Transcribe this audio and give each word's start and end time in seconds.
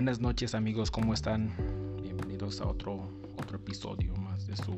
Buenas 0.00 0.18
noches 0.18 0.54
amigos, 0.54 0.90
¿cómo 0.90 1.12
están? 1.12 1.52
Bienvenidos 2.02 2.62
a 2.62 2.66
otro, 2.66 3.10
otro 3.36 3.58
episodio 3.58 4.16
más 4.16 4.46
de 4.46 4.56
su 4.56 4.74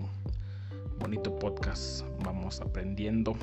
bonito 0.99 1.39
podcast 1.39 2.05
Vamos 2.25 2.61
aprendiendo. 2.61 3.37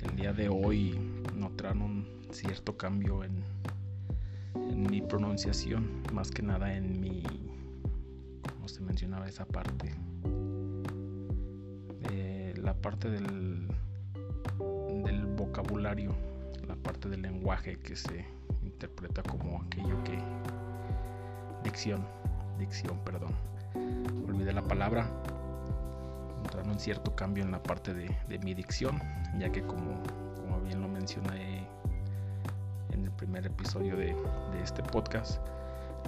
El 0.00 0.16
día 0.16 0.32
de 0.32 0.48
hoy 0.48 0.98
notarán 1.36 1.80
un 1.80 2.08
cierto 2.32 2.76
cambio 2.76 3.22
en, 3.22 3.44
mi 4.90 5.00
pronunciación, 5.00 6.02
más 6.12 6.32
que 6.32 6.42
nada 6.42 6.74
en 6.74 7.00
mi, 7.00 7.22
como 8.52 8.66
se 8.66 8.80
mencionaba 8.80 9.28
esa 9.28 9.44
parte, 9.44 9.94
la 12.56 12.74
parte 12.74 13.10
del, 13.10 13.68
del 15.04 15.24
vocabulario, 15.36 16.16
la 16.66 16.74
parte 16.74 17.08
del 17.08 17.22
lenguaje 17.22 17.78
que 17.78 17.94
se 17.94 18.26
interpreta 18.76 19.22
como 19.22 19.62
aquello 19.62 20.04
que 20.04 20.18
dicción, 21.64 22.06
dicción, 22.58 22.98
perdón. 23.06 23.34
Olvidé 24.28 24.52
la 24.52 24.62
palabra. 24.62 25.08
Entrando 26.44 26.72
un 26.72 26.78
cierto 26.78 27.16
cambio 27.16 27.42
en 27.42 27.52
la 27.52 27.62
parte 27.62 27.94
de, 27.94 28.38
mi 28.40 28.52
dicción, 28.52 29.00
ya 29.38 29.50
que 29.50 29.62
como, 29.62 30.02
como, 30.36 30.60
bien 30.60 30.82
lo 30.82 30.88
mencioné 30.88 31.66
en 32.92 33.04
el 33.04 33.10
primer 33.12 33.46
episodio 33.46 33.96
de, 33.96 34.14
este 34.62 34.82
podcast, 34.82 35.40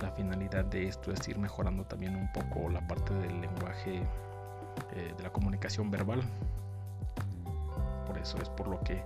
la 0.02 0.10
finalidad 0.10 0.66
de 0.66 0.88
esto 0.88 1.10
es 1.10 1.26
ir 1.26 1.38
mejorando 1.38 1.84
también 1.84 2.16
un 2.16 2.30
poco 2.32 2.68
la 2.68 2.86
parte 2.86 3.14
del 3.14 3.40
lenguaje 3.40 4.02
eh, 4.94 5.14
de 5.16 5.22
la 5.22 5.30
comunicación 5.30 5.90
verbal. 5.90 6.20
Por 8.06 8.18
eso 8.18 8.36
es 8.42 8.50
por 8.50 8.68
lo 8.68 8.78
que 8.80 9.02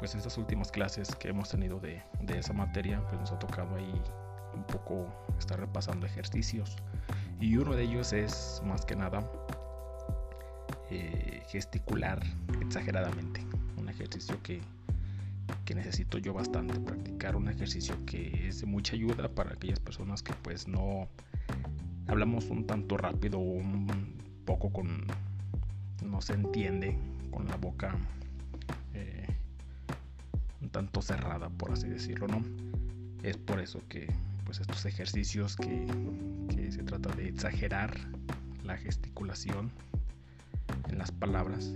pues 0.00 0.14
estas 0.14 0.38
últimas 0.38 0.72
clases 0.72 1.14
que 1.14 1.28
hemos 1.28 1.50
tenido 1.50 1.78
de, 1.78 2.02
esa 2.34 2.54
materia, 2.54 3.06
pues 3.06 3.20
nos 3.20 3.32
ha 3.32 3.38
tocado 3.38 3.76
ahí 3.76 3.92
un 4.54 4.64
poco 4.64 5.06
estar 5.38 5.60
repasando 5.60 6.06
ejercicios. 6.06 6.78
Y 7.38 7.58
uno 7.58 7.76
de 7.76 7.82
ellos 7.82 8.14
es 8.14 8.62
más 8.64 8.86
que 8.86 8.96
nada 8.96 9.30
eh, 10.90 11.42
gesticular 11.48 12.18
exageradamente. 12.62 13.44
Un 13.76 13.90
ejercicio 13.90 14.42
que, 14.42 14.62
que 15.66 15.74
necesito 15.74 16.16
yo 16.16 16.32
bastante 16.32 16.80
practicar. 16.80 17.36
Un 17.36 17.50
ejercicio 17.50 17.94
que 18.06 18.48
es 18.48 18.62
de 18.62 18.66
mucha 18.66 18.94
ayuda 18.94 19.28
para 19.28 19.52
aquellas 19.52 19.80
personas 19.80 20.22
que 20.22 20.32
pues 20.42 20.66
no 20.66 21.08
hablamos 22.08 22.46
un 22.46 22.66
tanto 22.66 22.96
rápido 22.96 23.38
un 23.38 24.16
poco 24.46 24.72
con... 24.72 25.06
no 26.02 26.22
se 26.22 26.32
entiende 26.32 26.96
con 27.30 27.46
la 27.46 27.56
boca 27.56 27.94
tanto 30.70 31.02
cerrada, 31.02 31.48
por 31.50 31.72
así 31.72 31.88
decirlo, 31.88 32.28
¿no? 32.28 32.42
Es 33.22 33.36
por 33.36 33.60
eso 33.60 33.80
que 33.88 34.12
pues 34.44 34.60
estos 34.60 34.84
ejercicios 34.84 35.56
que, 35.56 35.86
se 36.72 36.82
trata 36.82 37.14
de 37.14 37.28
exagerar 37.28 37.96
la 38.64 38.76
gesticulación 38.76 39.70
en 40.88 40.98
las 40.98 41.12
palabras, 41.12 41.72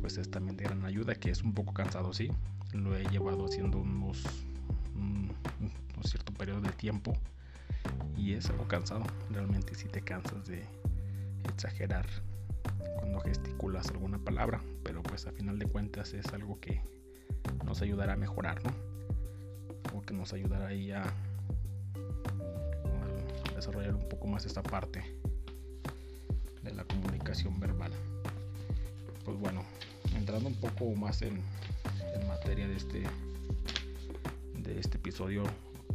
pues 0.00 0.18
es 0.18 0.30
también 0.30 0.56
de 0.56 0.64
gran 0.64 0.84
ayuda, 0.84 1.14
que 1.14 1.30
es 1.30 1.42
un 1.42 1.52
poco 1.52 1.72
cansado, 1.72 2.12
sí. 2.12 2.30
Lo 2.72 2.96
he 2.96 3.04
llevado 3.08 3.46
haciendo 3.46 3.78
unos 3.78 4.24
un, 4.94 5.32
cierto 6.04 6.32
periodo 6.32 6.60
de 6.60 6.70
tiempo 6.70 7.12
y 8.16 8.34
es 8.34 8.48
algo 8.50 8.68
cansado. 8.68 9.04
Realmente 9.30 9.74
si 9.74 9.88
te 9.88 10.00
cansas 10.00 10.46
de 10.46 10.62
exagerar 11.44 12.06
cuando 12.98 13.20
gesticulas 13.20 13.88
alguna 13.88 14.18
palabra, 14.18 14.60
pero 14.84 15.02
pues 15.02 15.26
a 15.26 15.32
final 15.32 15.58
de 15.58 15.66
cuentas 15.66 16.14
es 16.14 16.26
algo 16.32 16.60
que 16.60 16.80
nos 17.64 17.82
ayudará 17.82 18.14
a 18.14 18.16
mejorar, 18.16 18.62
¿no? 18.64 18.70
O 19.96 20.12
nos 20.12 20.32
ayudará 20.32 20.68
ahí 20.68 20.92
a, 20.92 21.04
desarrollar 23.54 23.94
un 23.94 24.08
poco 24.08 24.26
más 24.26 24.44
esta 24.44 24.62
parte 24.62 25.02
de 26.62 26.74
la 26.74 26.84
comunicación 26.84 27.58
verbal. 27.58 27.90
Pues 29.24 29.38
bueno, 29.38 29.64
entrando 30.14 30.48
un 30.48 30.54
poco 30.56 30.94
más 30.94 31.22
en, 31.22 31.42
materia 32.28 32.66
de 32.66 32.76
este 32.76 33.02
de 34.54 34.78
este 34.80 34.96
episodio, 34.96 35.42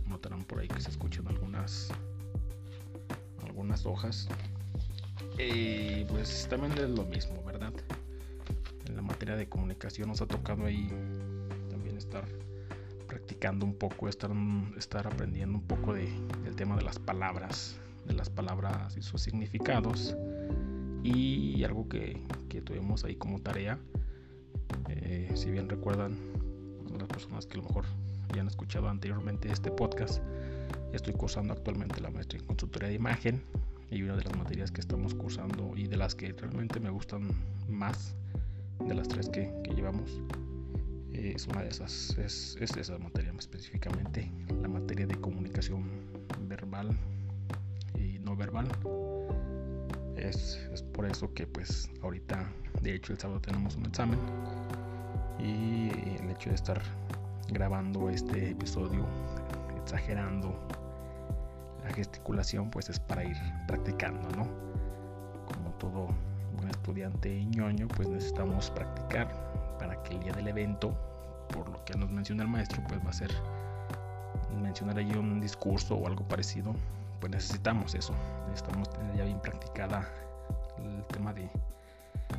notarán 0.07 0.43
por 0.43 0.59
ahí 0.59 0.67
que 0.67 0.79
se 0.79 0.89
escuchan 0.89 1.27
algunas 1.27 1.89
algunas 3.43 3.85
hojas. 3.85 4.27
Y 5.37 6.05
pues 6.05 6.47
también 6.49 6.73
es 6.73 6.89
lo 6.89 7.05
mismo, 7.05 7.43
¿verdad? 7.43 7.73
En 8.85 8.95
la 8.95 9.01
materia 9.01 9.35
de 9.35 9.47
comunicación 9.47 10.09
nos 10.09 10.21
ha 10.21 10.27
tocado 10.27 10.65
ahí 10.65 10.89
estar 12.11 12.27
practicando 13.07 13.65
un 13.65 13.73
poco, 13.73 14.09
estar, 14.09 14.31
estar 14.77 15.07
aprendiendo 15.07 15.57
un 15.57 15.63
poco 15.63 15.93
de, 15.93 16.09
del 16.43 16.55
tema 16.55 16.75
de 16.75 16.83
las 16.83 16.99
palabras, 16.99 17.77
de 18.05 18.13
las 18.13 18.29
palabras 18.29 18.97
y 18.97 19.01
sus 19.01 19.21
significados. 19.21 20.15
Y 21.03 21.63
algo 21.63 21.87
que, 21.87 22.21
que 22.49 22.61
tuvimos 22.61 23.05
ahí 23.05 23.15
como 23.15 23.39
tarea, 23.39 23.79
eh, 24.89 25.31
si 25.35 25.49
bien 25.49 25.69
recuerdan 25.69 26.17
las 26.97 27.07
personas 27.07 27.45
que 27.45 27.53
a 27.53 27.61
lo 27.61 27.63
mejor 27.63 27.85
ya 28.35 28.41
han 28.41 28.47
escuchado 28.47 28.89
anteriormente 28.89 29.49
este 29.49 29.71
podcast, 29.71 30.21
estoy 30.93 31.13
cursando 31.13 31.53
actualmente 31.53 32.01
la 32.01 32.11
maestría 32.11 32.41
en 32.41 32.47
consultoría 32.47 32.89
de 32.89 32.95
imagen 32.95 33.41
y 33.89 34.03
una 34.03 34.15
de 34.15 34.25
las 34.25 34.37
materias 34.37 34.69
que 34.69 34.81
estamos 34.81 35.15
cursando 35.15 35.73
y 35.75 35.87
de 35.87 35.97
las 35.97 36.13
que 36.13 36.33
realmente 36.33 36.79
me 36.79 36.89
gustan 36.89 37.29
más 37.69 38.15
de 38.85 38.93
las 38.93 39.07
tres 39.07 39.29
que, 39.29 39.51
que 39.63 39.73
llevamos 39.73 40.21
es 41.13 41.47
una 41.47 41.61
de 41.61 41.69
esas, 41.69 42.17
es, 42.17 42.55
esa 42.59 42.97
materia 42.97 43.33
específicamente, 43.37 44.31
la 44.61 44.67
materia 44.67 45.05
de 45.05 45.15
comunicación 45.15 45.89
verbal 46.47 46.89
y 47.95 48.19
no 48.19 48.35
verbal. 48.35 48.67
Es, 50.15 50.59
por 50.93 51.05
eso 51.05 51.33
que 51.33 51.47
pues 51.47 51.89
ahorita, 52.01 52.51
de 52.81 52.95
hecho 52.95 53.13
el 53.13 53.19
sábado 53.19 53.41
tenemos 53.41 53.75
un 53.75 53.85
examen 53.85 54.19
y 55.39 55.89
el 56.19 56.29
hecho 56.29 56.49
de 56.49 56.55
estar 56.55 56.81
grabando 57.49 58.09
este 58.09 58.51
episodio, 58.51 59.05
exagerando 59.81 60.57
la 61.83 61.91
gesticulación, 61.93 62.69
pues 62.69 62.89
es 62.89 62.99
para 62.99 63.23
ir 63.23 63.37
practicando, 63.67 64.29
¿no? 64.37 64.47
Como 65.53 65.71
todo 65.79 66.07
buen 66.55 66.69
estudiante 66.69 67.43
ñoño, 67.45 67.87
pues 67.87 68.07
necesitamos 68.07 68.69
practicar 68.71 69.50
el 70.11 70.19
día 70.19 70.33
del 70.33 70.47
evento, 70.47 70.95
por 71.53 71.69
lo 71.69 71.83
que 71.85 71.93
nos 71.95 72.09
menciona 72.09 72.43
el 72.43 72.49
maestro, 72.49 72.83
pues 72.87 73.03
va 73.05 73.09
a 73.09 73.13
ser 73.13 73.31
mencionar 74.61 74.97
allí 74.97 75.13
un 75.15 75.39
discurso 75.41 75.95
o 75.95 76.07
algo 76.07 76.27
parecido, 76.27 76.73
pues 77.19 77.31
necesitamos 77.31 77.95
eso, 77.95 78.13
necesitamos 78.49 78.89
tener 78.89 79.15
ya 79.15 79.23
bien 79.25 79.39
practicada 79.41 80.07
el 80.77 81.03
tema 81.07 81.33
de, 81.33 81.49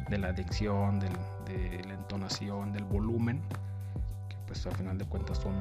de 0.09 0.19
la 0.19 0.33
dicción, 0.33 1.01
de 1.01 1.09
la 1.87 1.95
entonación, 1.95 2.73
del 2.73 2.85
volumen, 2.85 3.41
que 4.29 4.37
pues 4.47 4.67
al 4.67 4.75
final 4.77 4.99
de 4.99 5.05
cuentas 5.05 5.39
son, 5.39 5.55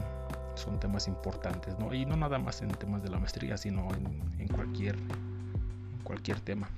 son 0.55 0.79
temas 0.79 1.07
importantes, 1.07 1.77
¿no? 1.79 1.93
Y 1.93 2.05
no 2.05 2.15
nada 2.15 2.39
más 2.39 2.61
en 2.61 2.69
temas 2.69 3.03
de 3.03 3.09
la 3.09 3.19
maestría, 3.19 3.57
sino 3.57 3.87
en, 4.39 4.47
cualquier, 4.47 4.95
cualquier 6.03 6.39
tema. 6.39 6.69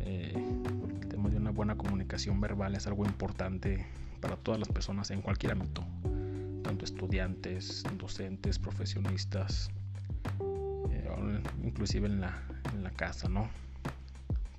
Eh, 0.00 0.34
buena 1.56 1.74
comunicación 1.74 2.38
verbal 2.38 2.74
es 2.74 2.86
algo 2.86 3.06
importante 3.06 3.86
para 4.20 4.36
todas 4.36 4.60
las 4.60 4.68
personas 4.68 5.10
en 5.10 5.22
cualquier 5.22 5.52
ámbito, 5.52 5.82
tanto 6.62 6.84
estudiantes, 6.84 7.82
docentes, 7.96 8.58
profesionistas, 8.58 9.70
eh, 10.90 11.40
inclusive 11.64 12.06
en 12.06 12.20
la, 12.20 12.42
en 12.74 12.84
la 12.84 12.90
casa, 12.90 13.30
¿no? 13.30 13.48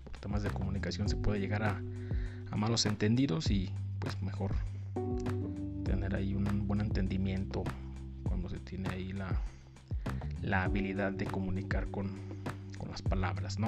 Por 0.04 0.18
temas 0.20 0.42
de 0.42 0.50
comunicación 0.50 1.08
se 1.08 1.16
puede 1.16 1.40
llegar 1.40 1.62
a, 1.64 1.80
a 2.50 2.56
malos 2.56 2.88
entendidos 2.88 3.52
y 3.52 3.72
pues 4.00 4.20
mejor 4.24 4.56
tener 5.84 6.16
ahí 6.16 6.34
un 6.34 6.68
buen 6.68 6.82
entendimiento 6.82 7.64
cuando 8.24 8.50
se 8.50 8.58
tiene 8.58 8.90
ahí 8.90 9.14
la, 9.14 9.30
la 10.42 10.64
habilidad 10.64 11.12
de 11.12 11.26
comunicar 11.26 11.92
con, 11.92 12.10
con 12.80 12.90
las 12.90 13.04
palabras, 13.04 13.60
¿no? 13.60 13.68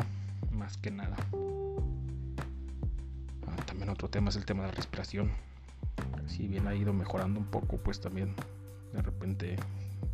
Más 0.52 0.78
que 0.78 0.90
nada 0.90 1.16
otro 4.00 4.10
tema 4.10 4.30
es 4.30 4.38
el 4.38 4.46
tema 4.46 4.62
de 4.62 4.70
la 4.70 4.76
respiración. 4.76 5.30
Si 6.26 6.48
bien 6.48 6.66
ha 6.70 6.74
ido 6.74 6.94
mejorando 6.94 7.38
un 7.38 7.48
poco, 7.48 7.76
pues 7.80 8.00
también 8.00 8.34
de 8.94 9.02
repente 9.02 9.58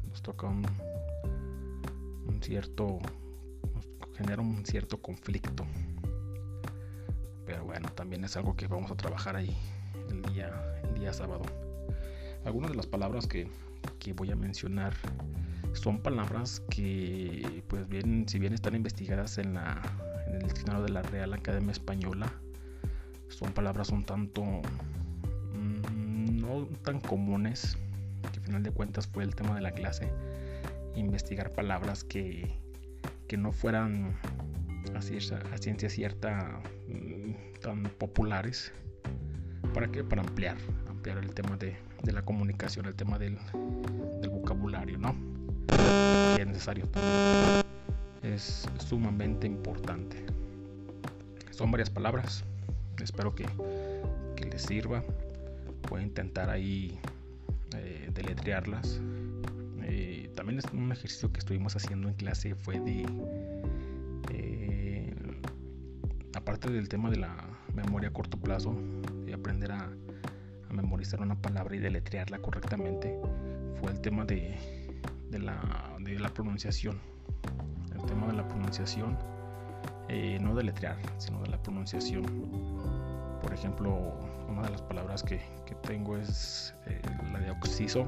nos 0.09 0.23
toca 0.23 0.47
un, 0.47 0.65
cierto, 2.41 2.97
nos 3.61 4.17
genera 4.17 4.41
un 4.41 4.65
cierto 4.65 4.99
conflicto. 5.03 5.67
Pero 7.45 7.63
bueno, 7.63 7.87
también 7.89 8.23
es 8.23 8.35
algo 8.35 8.55
que 8.55 8.65
vamos 8.65 8.89
a 8.89 8.95
trabajar 8.95 9.35
ahí 9.35 9.55
el 10.09 10.23
día, 10.33 10.81
el 10.83 10.99
día 10.99 11.13
sábado. 11.13 11.43
Algunas 12.43 12.71
de 12.71 12.77
las 12.77 12.87
palabras 12.87 13.27
que, 13.27 13.47
que 13.99 14.13
voy 14.13 14.31
a 14.31 14.35
mencionar 14.35 14.95
son 15.73 15.99
palabras 15.99 16.59
que, 16.71 17.63
pues 17.67 17.87
bien, 17.87 18.27
si 18.27 18.39
bien 18.39 18.53
están 18.53 18.73
investigadas 18.73 19.37
en, 19.37 19.53
la, 19.53 19.79
en 20.25 20.37
el 20.37 20.41
diccionario 20.41 20.81
de 20.81 20.89
la 20.89 21.03
Real 21.03 21.33
Academia 21.33 21.71
Española, 21.71 22.33
son 23.29 23.51
palabras 23.51 23.89
un 23.89 24.03
tanto 24.03 24.43
mm, 24.43 26.39
no 26.39 26.67
tan 26.83 26.99
comunes, 26.99 27.77
que 28.31 28.39
al 28.39 28.45
final 28.45 28.63
de 28.63 28.71
cuentas 28.71 29.07
fue 29.07 29.23
el 29.23 29.35
tema 29.35 29.55
de 29.55 29.61
la 29.61 29.71
clase, 29.71 30.09
investigar 30.95 31.53
palabras 31.53 32.03
que, 32.03 32.57
que 33.27 33.37
no 33.37 33.51
fueran 33.51 34.17
a, 34.95 35.01
ciencia 35.01 35.89
cierta 35.89 36.61
mm, 36.87 37.59
tan 37.61 37.83
populares. 37.83 38.71
¿Para 39.73 39.87
qué? 39.87 40.03
Para 40.03 40.21
ampliar, 40.21 40.57
ampliar 40.87 41.17
el 41.17 41.33
tema 41.33 41.57
de, 41.57 41.75
de 42.03 42.11
la 42.11 42.21
comunicación, 42.23 42.85
el 42.85 42.95
tema 42.95 43.17
del, 43.17 43.37
del 44.21 44.29
vocabulario, 44.29 44.97
¿no? 44.97 45.15
Que 46.35 46.43
es 46.43 46.47
necesario. 46.47 46.87
Es 48.21 48.67
sumamente 48.77 49.47
importante. 49.47 50.25
Son 51.51 51.71
varias 51.71 51.89
palabras. 51.89 52.43
Espero 53.03 53.35
que, 53.35 53.45
que 54.35 54.45
les 54.45 54.61
sirva. 54.61 55.03
Voy 55.89 56.01
a 56.01 56.03
intentar 56.03 56.49
ahí 56.49 56.99
eh, 57.73 58.09
deletrearlas. 58.13 59.01
Eh, 59.83 60.31
también 60.35 60.59
es 60.59 60.65
un 60.71 60.91
ejercicio 60.91 61.31
que 61.31 61.39
estuvimos 61.39 61.75
haciendo 61.75 62.07
en 62.07 62.13
clase 62.13 62.55
fue 62.55 62.79
de 62.79 63.05
eh, 64.31 65.13
aparte 66.35 66.69
del 66.69 66.87
tema 66.89 67.09
de 67.09 67.17
la 67.17 67.35
memoria 67.73 68.09
a 68.09 68.13
corto 68.13 68.37
plazo 68.37 68.75
de 69.25 69.33
aprender 69.33 69.71
a, 69.71 69.89
memorizar 70.71 71.21
una 71.21 71.41
palabra 71.41 71.73
y 71.77 71.79
deletrearla 71.79 72.39
correctamente 72.39 73.17
fue 73.79 73.91
el 73.91 74.01
tema 74.01 74.25
de, 74.25 74.57
de, 75.29 75.39
la, 75.39 75.95
de 76.01 76.19
la 76.19 76.33
pronunciación 76.33 76.99
el 77.95 78.05
tema 78.05 78.27
de 78.27 78.33
la 78.33 78.45
pronunciación 78.45 79.17
no 80.41 80.53
deletrear 80.53 80.97
sino 81.17 81.41
de 81.43 81.49
la 81.49 81.63
pronunciación 81.63 82.25
por 83.45 83.53
ejemplo 83.53 83.95
una 84.49 84.63
de 84.63 84.71
las 84.71 84.81
palabras 84.81 85.21
que, 85.21 85.39
que 85.67 85.75
tengo 85.75 86.17
es 86.17 86.73
eh, 86.87 86.99
la 87.31 87.37
de 87.37 87.51
oxiso 87.51 88.07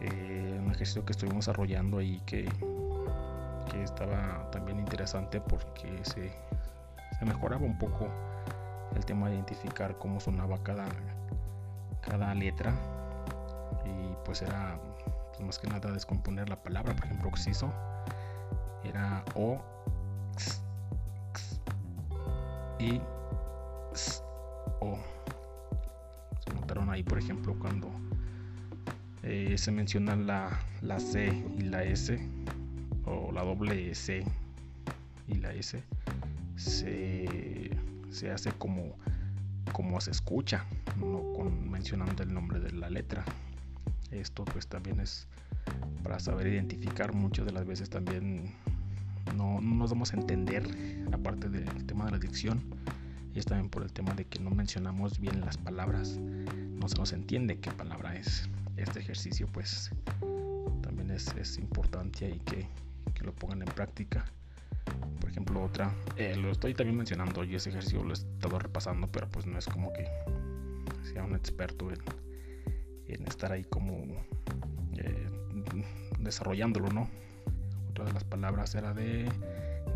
eh, 0.00 0.58
un 0.64 0.70
ejercicio 0.70 1.04
que 1.04 1.12
estuvimos 1.12 1.44
desarrollando 1.44 1.98
ahí 1.98 2.18
que, 2.24 2.48
que 3.70 3.82
estaba 3.82 4.50
también 4.50 4.78
interesante 4.78 5.42
porque 5.42 5.90
se, 6.04 6.32
mejoraba 7.22 7.66
un 7.66 7.76
poco 7.76 8.08
el 8.96 9.04
tema 9.04 9.28
de 9.28 9.34
identificar 9.34 9.98
cómo 9.98 10.20
sonaba 10.20 10.56
cada, 10.62 10.86
cada 12.00 12.34
letra 12.34 12.72
y 13.84 14.14
pues 14.24 14.40
era 14.40 14.78
pues 15.32 15.42
más 15.44 15.58
que 15.58 15.66
nada 15.66 15.92
descomponer 15.92 16.48
la 16.48 16.56
palabra. 16.56 16.94
Por 16.94 17.04
ejemplo 17.04 17.28
oxiso 17.28 17.70
era 18.84 19.22
o 19.34 19.60
x, 20.32 20.62
x, 21.34 21.60
y 22.78 23.02
o 24.80 24.98
se 26.44 26.54
notaron 26.54 26.90
ahí 26.90 27.02
por 27.02 27.18
ejemplo 27.18 27.56
cuando 27.58 27.90
eh, 29.22 29.56
se 29.58 29.70
mencionan 29.72 30.26
la, 30.26 30.58
la 30.80 30.98
C 30.98 31.44
y 31.58 31.62
la 31.62 31.84
S 31.84 32.18
o 33.04 33.32
la 33.32 33.42
doble 33.42 33.94
C 33.94 34.24
y 35.26 35.34
la 35.34 35.52
S 35.52 35.82
se, 36.56 37.70
se 38.10 38.30
hace 38.30 38.50
como, 38.52 38.96
como 39.72 40.00
se 40.00 40.10
escucha, 40.10 40.64
no 40.98 41.32
con, 41.34 41.70
mencionando 41.70 42.22
el 42.22 42.32
nombre 42.32 42.58
de 42.58 42.72
la 42.72 42.90
letra. 42.90 43.24
Esto 44.10 44.44
pues 44.44 44.66
también 44.66 45.00
es 45.00 45.28
para 46.02 46.18
saber 46.18 46.46
identificar 46.46 47.12
muchas 47.12 47.44
de 47.46 47.52
las 47.52 47.66
veces 47.66 47.90
también 47.90 48.54
no, 49.36 49.60
no 49.60 49.74
nos 49.74 49.90
vamos 49.90 50.12
a 50.14 50.16
entender 50.16 50.64
aparte 51.12 51.48
del 51.48 51.86
tema 51.86 52.06
de 52.06 52.12
la 52.12 52.18
dicción 52.18 52.62
y 53.34 53.38
es 53.38 53.46
también 53.46 53.70
por 53.70 53.82
el 53.82 53.92
tema 53.92 54.14
de 54.14 54.24
que 54.24 54.38
no 54.38 54.50
mencionamos 54.50 55.18
bien 55.18 55.40
las 55.40 55.56
palabras. 55.56 56.18
No 56.18 56.88
se 56.88 56.96
nos 56.96 57.12
entiende 57.12 57.58
qué 57.58 57.70
palabra 57.70 58.16
es. 58.16 58.48
Este 58.76 59.00
ejercicio 59.00 59.46
pues 59.52 59.90
también 60.82 61.10
es, 61.10 61.28
es 61.36 61.58
importante 61.58 62.26
ahí 62.26 62.40
que, 62.40 62.66
que, 63.14 63.24
lo 63.24 63.34
pongan 63.34 63.62
en 63.62 63.68
práctica. 63.68 64.24
Por 65.20 65.30
ejemplo 65.30 65.62
otra 65.62 65.92
eh, 66.16 66.36
lo 66.36 66.50
estoy 66.50 66.74
también 66.74 66.96
mencionando 66.96 67.44
y 67.44 67.54
ese 67.54 67.70
ejercicio 67.70 68.02
lo 68.02 68.10
he 68.10 68.14
estado 68.14 68.58
repasando 68.58 69.10
pero 69.12 69.28
pues 69.28 69.46
no 69.46 69.58
es 69.58 69.66
como 69.66 69.92
que 69.92 70.06
sea 71.02 71.24
un 71.24 71.34
experto 71.34 71.90
en, 71.90 71.98
en 73.06 73.26
estar 73.26 73.52
ahí 73.52 73.64
como 73.64 74.06
eh, 74.96 75.26
desarrollándolo 76.20 76.88
no 76.88 77.10
otra 77.90 78.06
de 78.06 78.12
las 78.14 78.24
palabras 78.24 78.74
era 78.74 78.94
de 78.94 79.28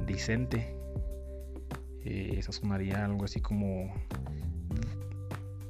dicente 0.07 0.82
eh, 2.05 2.35
esa 2.37 2.53
sonaría 2.53 3.05
algo 3.05 3.25
así 3.25 3.41
como 3.41 3.93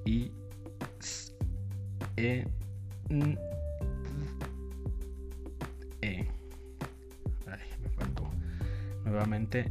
y 0.05 0.31
e 2.17 2.47
n 3.09 3.39
e. 6.01 6.27
Ay, 7.47 7.61
me 7.83 7.89
faltó. 7.91 8.31
Nuevamente 9.05 9.71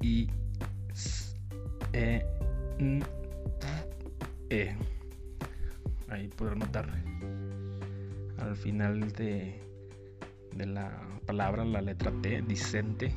y 0.00 0.28
e 1.92 2.24
n 2.78 3.02
e. 4.50 4.76
Ahí 6.08 6.28
podrán 6.28 6.58
notar 6.58 6.88
al 8.38 8.56
final 8.56 9.12
de, 9.12 9.60
de 10.54 10.66
la 10.66 10.90
palabra 11.26 11.64
la 11.64 11.80
letra 11.80 12.12
T, 12.22 12.42
dicente, 12.42 13.14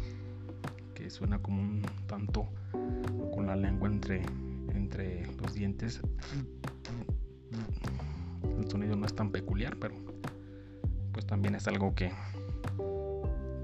suena 1.09 1.39
como 1.39 1.61
un 1.61 1.81
tanto 2.07 2.47
con 3.33 3.47
la 3.47 3.55
lengua 3.55 3.89
entre, 3.89 4.21
entre 4.73 5.25
los 5.37 5.53
dientes. 5.53 6.01
El 8.59 8.69
sonido 8.69 8.95
no 8.95 9.05
es 9.05 9.15
tan 9.15 9.31
peculiar, 9.31 9.77
pero 9.77 9.95
pues 11.11 11.25
también 11.25 11.55
es 11.55 11.67
algo 11.67 11.95
que, 11.95 12.11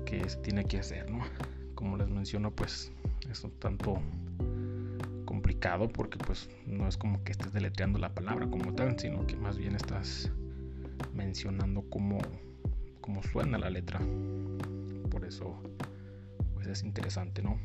que 0.05 0.27
se 0.29 0.37
tiene 0.37 0.65
que 0.65 0.79
hacer, 0.79 1.09
¿no? 1.09 1.19
Como 1.75 1.97
les 1.97 2.09
menciono, 2.09 2.51
pues 2.51 2.91
es 3.29 3.43
un 3.43 3.51
tanto 3.51 3.99
complicado 5.25 5.87
porque 5.87 6.17
pues 6.17 6.49
no 6.65 6.87
es 6.87 6.97
como 6.97 7.23
que 7.23 7.31
estés 7.31 7.53
deletreando 7.53 7.99
la 7.99 8.13
palabra 8.13 8.49
como 8.49 8.73
tal, 8.73 8.99
sino 8.99 9.25
que 9.25 9.35
más 9.35 9.57
bien 9.57 9.75
estás 9.75 10.31
mencionando 11.13 11.83
cómo, 11.89 12.19
cómo 12.99 13.23
suena 13.23 13.57
la 13.57 13.69
letra. 13.69 13.99
Por 15.09 15.25
eso 15.25 15.61
pues 16.61 16.77
es 16.77 16.83
interesante, 16.83 17.41
¿no? 17.41 17.57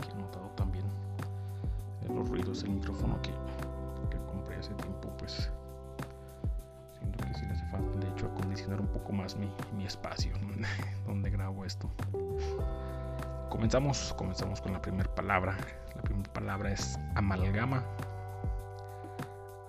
He 0.00 0.18
notado 0.18 0.50
también 0.56 0.84
los 2.08 2.26
ruidos 2.30 2.62
del 2.62 2.70
micrófono 2.70 3.20
que, 3.20 3.32
que 4.10 4.16
compré 4.24 4.56
hace 4.56 4.72
tiempo, 4.74 5.14
pues 5.18 5.50
siento 6.98 7.18
que 7.26 7.34
sí 7.34 7.44
le 7.44 7.52
hace 7.52 7.66
falta, 7.66 7.98
de 7.98 8.08
hecho, 8.08 8.26
acondicionar 8.26 8.80
un 8.80 8.88
poco 8.88 9.12
más 9.12 9.36
mi, 9.36 9.52
mi 9.76 9.84
espacio 9.84 10.32
donde 11.06 11.28
grabo 11.28 11.66
esto. 11.66 11.90
Comenzamos, 13.50 14.14
comenzamos 14.16 14.62
con 14.62 14.72
la 14.72 14.80
primera 14.80 15.14
palabra. 15.14 15.54
La 15.96 16.02
primera 16.02 16.32
palabra 16.32 16.72
es 16.72 16.98
amalgama. 17.14 17.84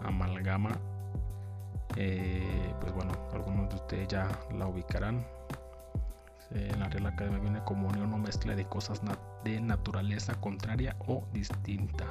Amalgama. 0.02 0.72
Eh, 2.04 2.74
pues 2.80 2.92
bueno, 2.94 3.12
algunos 3.32 3.70
de 3.70 3.76
ustedes 3.76 4.08
ya 4.08 4.28
la 4.58 4.66
ubicarán. 4.66 5.24
En 6.50 6.80
la 6.80 6.90
Real 6.90 7.06
Academia 7.06 7.40
viene 7.40 7.60
como 7.64 7.90
unión 7.90 8.12
o 8.12 8.18
mezcla 8.18 8.56
de 8.56 8.66
cosas 8.66 9.02
de 9.44 9.62
naturaleza 9.62 10.34
contraria 10.42 10.96
o 11.08 11.24
distinta. 11.32 12.06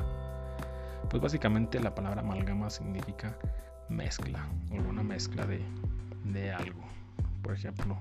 Pues 1.11 1.21
básicamente 1.21 1.81
la 1.81 1.93
palabra 1.93 2.21
amalgama 2.21 2.71
significa 2.71 3.37
mezcla, 3.89 4.47
alguna 4.71 5.03
mezcla 5.03 5.45
de, 5.45 5.61
de 6.25 6.53
algo. 6.53 6.85
Por 7.43 7.55
ejemplo, 7.55 7.99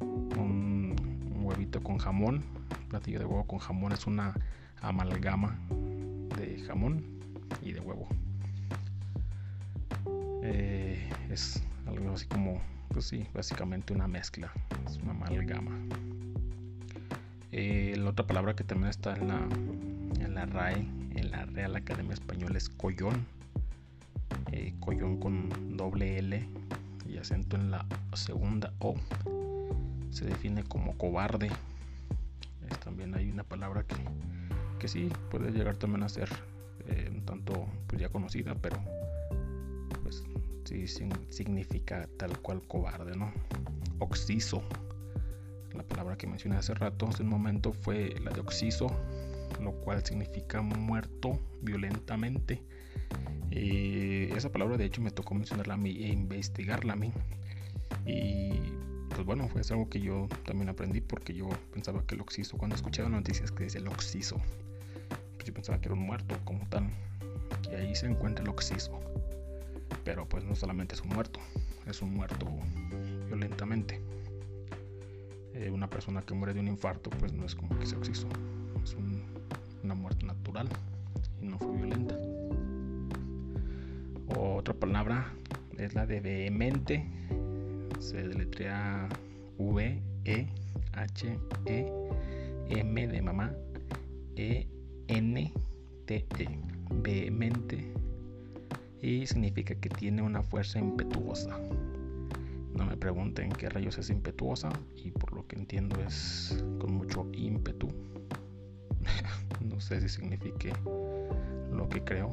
un, 0.00 0.96
un 1.36 1.44
huevito 1.44 1.80
con 1.84 1.98
jamón 1.98 2.42
platillo 2.88 3.20
de 3.20 3.26
huevo 3.26 3.44
con 3.44 3.60
jamón 3.60 3.92
es 3.92 4.08
una 4.08 4.34
amalgama 4.80 5.56
de 6.36 6.62
jamón 6.66 7.04
y 7.62 7.72
de 7.72 7.80
huevo. 7.80 8.08
Eh, 10.44 10.81
es 11.32 11.62
algo 11.86 12.12
así 12.12 12.26
como, 12.26 12.60
pues 12.88 13.06
sí, 13.06 13.26
básicamente 13.34 13.92
una 13.92 14.06
mezcla, 14.06 14.52
es 14.86 14.98
una 14.98 15.12
amalgama. 15.12 15.70
Eh, 17.50 17.94
la 17.96 18.10
otra 18.10 18.26
palabra 18.26 18.54
que 18.54 18.64
también 18.64 18.90
está 18.90 19.14
en 19.16 19.28
la, 19.28 19.40
en 20.20 20.34
la 20.34 20.46
RAE, 20.46 20.86
en 21.14 21.30
la 21.30 21.44
Real 21.46 21.76
Academia 21.76 22.14
Española, 22.14 22.56
es 22.56 22.68
collón. 22.68 23.26
Eh, 24.52 24.74
collón 24.80 25.18
con 25.18 25.76
doble 25.76 26.18
L 26.18 26.46
y 27.08 27.18
acento 27.18 27.56
en 27.56 27.70
la 27.70 27.86
segunda 28.14 28.72
O. 28.78 28.94
Se 30.10 30.26
define 30.26 30.62
como 30.64 30.96
cobarde, 30.98 31.50
también 32.84 33.14
hay 33.14 33.30
una 33.30 33.44
palabra 33.44 33.84
que, 33.84 33.96
que 34.78 34.88
sí 34.88 35.10
puede 35.30 35.50
llegar 35.50 35.76
también 35.76 36.02
a 36.02 36.08
ser 36.08 36.28
eh, 36.88 37.08
un 37.10 37.24
tanto 37.24 37.66
pues 37.86 38.00
ya 38.00 38.08
conocida, 38.08 38.54
pero 38.54 38.76
sí 40.64 40.86
significa 40.86 42.08
tal 42.16 42.38
cual 42.38 42.62
cobarde, 42.66 43.16
¿no? 43.16 43.32
Oxiso. 43.98 44.62
La 45.74 45.82
palabra 45.82 46.16
que 46.16 46.26
mencioné 46.26 46.56
hace 46.56 46.74
rato, 46.74 47.08
hace 47.08 47.22
un 47.22 47.28
momento, 47.28 47.72
fue 47.72 48.14
la 48.22 48.30
de 48.30 48.40
oxiso, 48.40 48.88
lo 49.60 49.72
cual 49.72 50.04
significa 50.04 50.60
muerto 50.60 51.38
violentamente. 51.62 52.62
Eh, 53.50 54.32
esa 54.36 54.50
palabra 54.50 54.76
de 54.76 54.84
hecho 54.84 55.00
me 55.00 55.10
tocó 55.10 55.34
mencionarla 55.34 55.74
a 55.74 55.76
mí 55.76 55.90
e 56.04 56.08
investigarla 56.08 56.94
a 56.94 56.96
mí. 56.96 57.12
Y 58.06 58.52
pues 59.10 59.26
bueno, 59.26 59.48
fue 59.48 59.62
algo 59.70 59.88
que 59.88 60.00
yo 60.00 60.28
también 60.44 60.68
aprendí 60.68 61.00
porque 61.00 61.34
yo 61.34 61.48
pensaba 61.72 62.02
que 62.06 62.14
el 62.14 62.22
oxiso, 62.22 62.56
cuando 62.56 62.76
escuchaba 62.76 63.08
noticias 63.08 63.52
que 63.52 63.64
dice 63.64 63.78
el 63.78 63.88
oxiso, 63.88 64.36
pues 65.34 65.44
yo 65.44 65.54
pensaba 65.54 65.80
que 65.80 65.88
era 65.88 65.94
un 65.94 66.02
muerto 66.02 66.36
como 66.44 66.66
tal. 66.68 66.88
Y 67.70 67.74
ahí 67.74 67.94
se 67.94 68.06
encuentra 68.06 68.42
el 68.42 68.50
oxiso. 68.50 68.98
Pero 70.04 70.28
pues 70.28 70.44
no 70.44 70.54
solamente 70.54 70.94
es 70.94 71.00
un 71.02 71.10
muerto, 71.10 71.40
es 71.86 72.02
un 72.02 72.14
muerto 72.14 72.46
violentamente. 73.26 74.00
Eh, 75.54 75.70
una 75.70 75.88
persona 75.88 76.22
que 76.22 76.34
muere 76.34 76.54
de 76.54 76.60
un 76.60 76.68
infarto 76.68 77.10
pues 77.10 77.32
no 77.32 77.44
es 77.44 77.54
como 77.54 77.78
que 77.78 77.86
se 77.86 77.96
oxiso, 77.96 78.26
es 78.82 78.96
una 79.82 79.94
muerte 79.94 80.24
natural 80.24 80.68
y 81.40 81.46
no 81.46 81.58
fue 81.58 81.76
violenta. 81.76 82.18
Otra 84.38 84.74
palabra 84.74 85.32
es 85.78 85.94
la 85.94 86.06
de 86.06 86.20
vehemente, 86.20 87.06
se 87.98 88.26
deletrea 88.28 89.08
V, 89.58 90.00
E, 90.24 90.46
H, 90.92 91.38
E, 91.66 91.92
M 92.70 93.06
de 93.06 93.22
mamá, 93.22 93.52
E, 94.36 94.66
N, 95.08 95.52
T, 96.06 96.26
E, 96.38 96.48
vehemente 97.02 97.92
y 99.02 99.26
significa 99.26 99.74
que 99.74 99.88
tiene 99.88 100.22
una 100.22 100.42
fuerza 100.42 100.78
impetuosa. 100.78 101.58
No 102.72 102.86
me 102.86 102.96
pregunten 102.96 103.50
qué 103.50 103.68
rayos 103.68 103.98
es 103.98 104.08
impetuosa 104.08 104.70
y 104.96 105.10
por 105.10 105.32
lo 105.32 105.46
que 105.46 105.56
entiendo 105.56 106.00
es 106.00 106.64
con 106.78 106.94
mucho 106.94 107.28
ímpetu. 107.32 107.88
no 109.60 109.80
sé 109.80 110.00
si 110.00 110.08
signifique 110.08 110.72
lo 111.72 111.88
que 111.88 112.02
creo, 112.02 112.32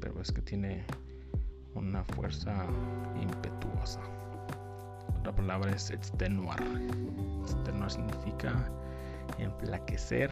pero 0.00 0.20
es 0.20 0.32
que 0.32 0.40
tiene 0.40 0.82
una 1.74 2.02
fuerza 2.04 2.66
impetuosa. 3.20 4.00
Otra 5.18 5.34
palabra 5.34 5.72
es 5.72 5.90
extenuar. 5.90 6.62
Extenuar 7.42 7.90
significa 7.90 8.72
enflaquecer 9.38 10.30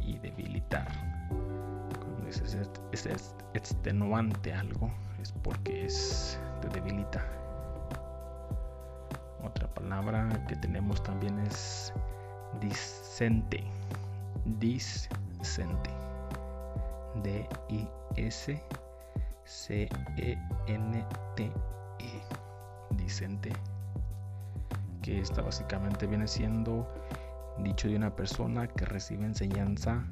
y 0.00 0.18
debilitar. 0.18 1.11
Cuando 2.32 2.66
dices 2.90 3.10
es 3.10 3.34
extenuante 3.52 4.54
algo, 4.54 4.90
es 5.20 5.32
porque 5.32 5.84
es, 5.84 6.38
te 6.62 6.68
debilita. 6.68 7.22
Otra 9.44 9.66
palabra 9.74 10.28
que 10.48 10.56
tenemos 10.56 11.02
también 11.02 11.38
es 11.40 11.92
discente. 12.60 13.62
Discente. 14.58 15.90
D-I-S 17.22 18.62
C-E-N-T-E. 19.44 20.32
-E, 21.98 22.96
discente. 22.96 23.52
Que 25.02 25.20
esta 25.20 25.42
básicamente 25.42 26.06
viene 26.06 26.26
siendo 26.26 26.88
dicho 27.58 27.88
de 27.88 27.96
una 27.96 28.16
persona 28.16 28.66
que 28.68 28.86
recibe 28.86 29.26
enseñanza, 29.26 30.06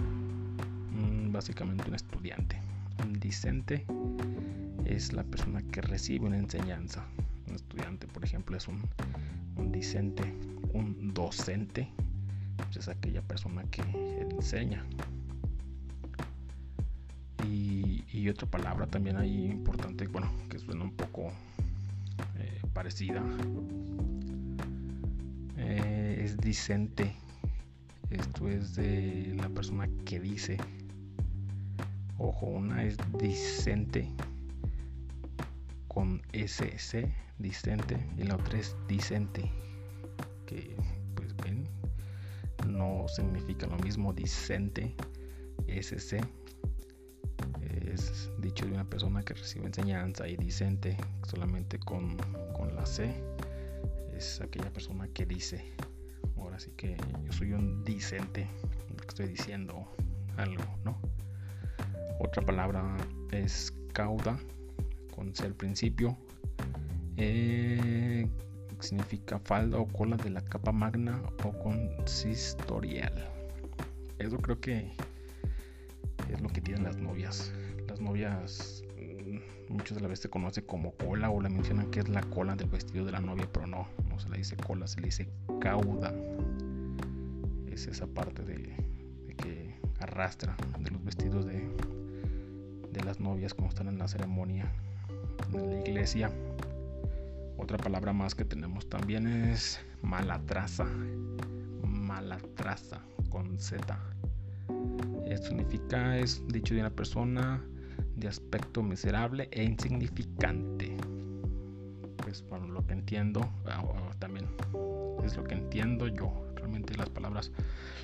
básicamente 1.32 1.88
un 1.88 1.94
estudiante. 1.94 2.60
Un 3.04 3.18
discente 3.20 3.86
es 4.84 5.12
la 5.12 5.24
persona 5.24 5.62
que 5.62 5.80
recibe 5.80 6.26
una 6.26 6.38
enseñanza. 6.38 7.04
Un 7.48 7.54
estudiante, 7.54 8.06
por 8.06 8.24
ejemplo, 8.24 8.56
es 8.56 8.68
un, 8.68 8.82
un 9.56 9.72
discente. 9.72 10.22
Un 10.72 11.12
docente 11.12 11.88
pues 12.64 12.76
es 12.76 12.88
aquella 12.88 13.22
persona 13.22 13.64
que 13.70 13.82
enseña. 14.30 14.84
Y, 17.48 18.28
otra 18.28 18.48
palabra 18.48 18.86
también 18.86 19.16
ahí 19.16 19.46
importante, 19.46 20.06
bueno, 20.06 20.30
que 20.48 20.58
suena 20.60 20.84
un 20.84 20.92
poco 20.92 21.32
eh, 22.38 22.60
parecida, 22.72 23.24
eh, 25.56 26.20
es 26.22 26.36
discente. 26.36 27.12
Esto 28.10 28.48
es 28.48 28.76
de 28.76 29.34
la 29.36 29.48
persona 29.48 29.88
que 30.04 30.20
dice. 30.20 30.58
Ojo, 32.22 32.48
una 32.48 32.84
es 32.84 32.98
discente 33.18 34.06
con 35.88 36.20
SC, 36.34 37.10
discente, 37.38 37.96
y 38.18 38.24
la 38.24 38.36
otra 38.36 38.58
es 38.58 38.76
discente, 38.86 39.50
que 40.44 40.76
pues 41.14 41.34
ven, 41.38 41.66
no 42.68 43.06
significa 43.08 43.66
lo 43.68 43.78
mismo 43.78 44.12
discente, 44.12 44.94
SC 45.66 46.20
es 47.70 48.30
dicho 48.38 48.66
de 48.66 48.72
una 48.72 48.84
persona 48.84 49.22
que 49.22 49.32
recibe 49.32 49.64
enseñanza 49.64 50.28
y 50.28 50.36
discente 50.36 50.98
solamente 51.26 51.78
con, 51.78 52.18
con 52.52 52.76
la 52.76 52.84
C 52.84 53.14
es 54.14 54.42
aquella 54.42 54.70
persona 54.70 55.08
que 55.08 55.24
dice. 55.24 55.64
Ahora 56.36 56.60
sí 56.60 56.70
que 56.76 56.98
yo 57.24 57.32
soy 57.32 57.54
un 57.54 57.82
discente 57.82 58.46
estoy 59.08 59.28
diciendo 59.28 59.86
algo 60.36 60.64
no 60.84 60.98
otra 62.20 62.42
palabra 62.42 62.96
es 63.32 63.72
cauda 63.92 64.38
con 65.14 65.34
C 65.34 65.46
al 65.46 65.54
principio 65.54 66.16
eh, 67.16 68.28
significa 68.78 69.38
falda 69.40 69.78
o 69.78 69.86
cola 69.86 70.16
de 70.16 70.30
la 70.30 70.40
capa 70.40 70.72
magna 70.72 71.20
o 71.44 71.52
consistorial 71.58 73.12
eso 74.18 74.38
creo 74.38 74.60
que 74.60 74.92
es 76.32 76.40
lo 76.40 76.48
que 76.48 76.60
tienen 76.60 76.84
las 76.84 76.96
novias 76.96 77.52
las 77.88 78.00
novias 78.00 78.84
mm, 78.96 79.70
muchas 79.70 79.96
de 79.96 80.00
las 80.00 80.10
veces 80.10 80.22
se 80.24 80.30
conoce 80.30 80.64
como 80.64 80.92
cola 80.92 81.30
o 81.30 81.40
le 81.40 81.48
mencionan 81.48 81.90
que 81.90 82.00
es 82.00 82.08
la 82.08 82.22
cola 82.22 82.56
del 82.56 82.68
vestido 82.68 83.04
de 83.04 83.12
la 83.12 83.20
novia, 83.20 83.48
pero 83.52 83.66
no, 83.66 83.86
no 84.08 84.18
se 84.18 84.28
le 84.28 84.38
dice 84.38 84.56
cola, 84.56 84.86
se 84.86 85.00
le 85.00 85.06
dice 85.06 85.28
cauda. 85.60 86.12
Es 87.70 87.86
esa 87.86 88.06
parte 88.06 88.42
de, 88.42 88.74
que 89.36 89.74
arrastra 90.00 90.56
de 90.78 90.90
los 90.90 91.02
vestidos 91.04 91.46
de, 91.46 91.70
de 92.92 93.02
las 93.04 93.20
novias 93.20 93.54
cuando 93.54 93.70
están 93.70 93.88
en 93.88 93.98
la 93.98 94.08
ceremonia 94.08 94.70
en 95.52 95.70
la 95.70 95.80
iglesia. 95.80 96.30
Otra 97.56 97.76
palabra 97.78 98.12
más 98.12 98.34
que 98.34 98.44
tenemos 98.44 98.88
también 98.88 99.26
es 99.26 99.80
malatraza. 100.02 100.86
Malatraza 101.84 103.00
con 103.28 103.58
Z. 103.58 103.98
Esto 105.26 105.48
significa, 105.48 106.18
es 106.18 106.42
dicho 106.48 106.74
de 106.74 106.80
una 106.80 106.90
persona 106.90 107.62
de 108.16 108.28
aspecto 108.28 108.82
miserable 108.82 109.48
e 109.52 109.62
insignificante. 109.62 110.96
Pues 112.16 112.42
por 112.42 112.60
lo 112.60 112.84
que 112.86 112.94
entiendo, 112.94 113.48
ah, 113.66 113.82
también 114.18 114.46
es 115.24 115.36
lo 115.36 115.44
que 115.44 115.54
entiendo 115.54 116.08
yo. 116.08 116.32
Realmente 116.56 116.96
las 116.96 117.08
palabras 117.10 117.52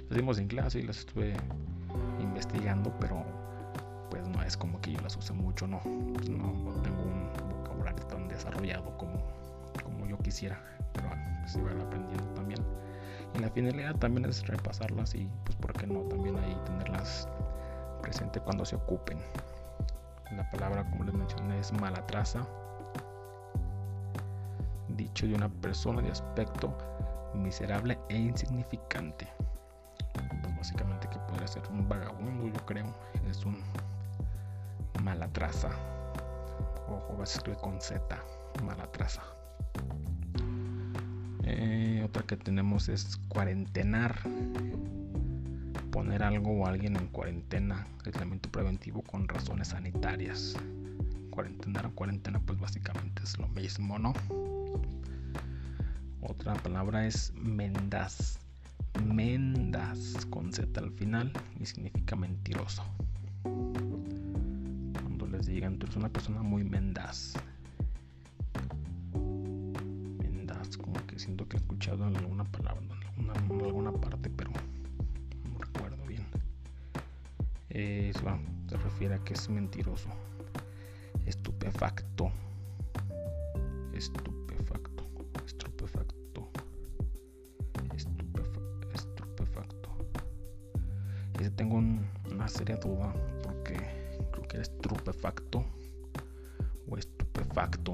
las 0.08 0.16
dimos 0.16 0.38
en 0.38 0.48
clase 0.48 0.80
y 0.80 0.82
las 0.82 0.98
estuve 0.98 1.34
investigando, 2.20 2.94
pero 3.00 3.24
es 4.46 4.56
como 4.56 4.80
que 4.80 4.92
yo 4.92 5.00
las 5.00 5.16
use 5.16 5.32
mucho, 5.32 5.66
no. 5.66 5.80
Pues 6.14 6.28
no, 6.28 6.52
tengo 6.82 7.02
un 7.02 7.30
vocabulario 7.62 8.06
tan 8.06 8.28
desarrollado 8.28 8.96
como, 8.96 9.20
como 9.82 10.06
yo 10.06 10.16
quisiera, 10.18 10.58
pero 10.92 11.08
bueno, 11.08 11.22
pues 11.40 11.56
aprendiendo 11.56 12.32
también. 12.34 12.64
Y 13.34 13.40
la 13.40 13.50
finalidad 13.50 13.96
también 13.96 14.24
es 14.24 14.46
repasarlas 14.46 15.14
y 15.14 15.28
pues 15.44 15.56
por 15.56 15.72
qué 15.72 15.86
no 15.86 16.00
también 16.02 16.38
ahí 16.38 16.56
tenerlas 16.64 17.28
presente 18.00 18.40
cuando 18.40 18.64
se 18.64 18.76
ocupen. 18.76 19.18
La 20.32 20.48
palabra, 20.50 20.88
como 20.90 21.04
les 21.04 21.14
mencioné, 21.14 21.58
es 21.58 21.72
mala 21.72 22.06
traza. 22.06 22.46
Dicho 24.88 25.26
de 25.26 25.34
una 25.34 25.48
persona 25.48 26.00
de 26.00 26.10
aspecto 26.10 26.76
miserable 27.34 27.98
e 28.08 28.16
insignificante. 28.16 29.28
Pues 30.42 30.56
básicamente 30.56 31.08
que 31.08 31.18
podría 31.18 31.46
ser 31.46 31.62
un 31.70 31.88
vagabundo, 31.88 32.48
yo 32.48 32.66
creo. 32.66 32.86
Es 33.28 33.44
un 33.44 33.56
mala 35.06 35.28
traza. 35.28 35.70
Ojo, 36.88 37.16
va 37.16 37.22
a 37.22 37.26
ser 37.26 37.56
con 37.58 37.80
Z. 37.80 38.00
Mala 38.64 38.90
traza. 38.90 39.22
Eh, 41.44 42.02
otra 42.04 42.24
que 42.24 42.36
tenemos 42.36 42.88
es 42.88 43.16
cuarentenar 43.28 44.18
poner 45.92 46.24
algo 46.24 46.50
o 46.50 46.66
alguien 46.66 46.96
en 46.96 47.06
cuarentena, 47.06 47.86
aislamiento 48.04 48.50
preventivo 48.50 49.02
con 49.02 49.28
razones 49.28 49.68
sanitarias. 49.68 50.56
Cuarentena 51.30 51.82
o 51.86 51.94
cuarentena 51.94 52.40
pues 52.40 52.58
básicamente 52.58 53.22
es 53.22 53.38
lo 53.38 53.46
mismo, 53.46 54.00
¿no? 54.00 54.12
Otra 56.20 56.54
palabra 56.54 57.06
es 57.06 57.32
mendaz. 57.36 58.40
Mendaz 59.04 60.26
con 60.30 60.52
Z 60.52 60.80
al 60.80 60.90
final 60.90 61.32
y 61.60 61.66
significa 61.66 62.16
mentiroso. 62.16 62.82
Les 65.46 65.54
digan 65.54 65.78
tú 65.78 65.86
eres 65.86 65.96
una 65.96 66.08
persona 66.08 66.42
muy 66.42 66.64
mendaz. 66.64 67.34
Mendaz, 70.18 70.76
como 70.76 70.94
que 71.06 71.20
siento 71.20 71.46
que 71.46 71.56
he 71.56 71.60
escuchado 71.60 72.04
alguna 72.04 72.42
palabra 72.42 72.82
en 73.16 73.30
alguna 73.62 73.92
parte, 73.92 74.28
pero 74.28 74.50
es, 77.68 78.16
se 78.16 78.76
refiere 78.76 79.14
a 79.14 79.18
que 79.22 79.34
es 79.34 79.48
mentiroso. 79.48 80.08
Estupefacto. 81.26 82.32
Estupefacto. 83.92 85.04
Estupefacto. 85.46 86.50
Estupefacto. 88.94 89.90
Y 91.38 91.48
tengo 91.50 91.76
una 91.76 92.48
seria 92.48 92.78
duda 92.78 93.14
estupefacto 95.16 95.64
o 96.88 96.96
estupefacto. 96.98 97.92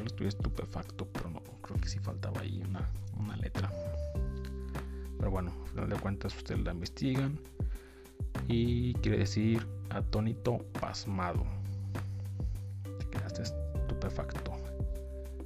Yo 0.00 0.06
estoy 0.06 0.26
estupefacto, 0.26 1.06
pero 1.12 1.30
no, 1.30 1.42
creo 1.60 1.78
que 1.80 1.88
sí 1.88 1.98
faltaba 1.98 2.40
ahí 2.40 2.62
una, 2.68 2.88
una 3.18 3.36
letra. 3.36 3.70
Pero 5.18 5.30
bueno, 5.30 5.52
al 5.62 5.68
final 5.68 5.90
de 5.90 5.96
cuentas 5.96 6.34
ustedes 6.36 6.60
la 6.62 6.72
investigan 6.72 7.38
y 8.48 8.94
quiere 8.94 9.18
decir 9.18 9.66
atónito 9.90 10.58
pasmado. 10.80 11.44
Te 12.98 13.06
quedaste 13.10 13.42
estupefacto, 13.42 14.52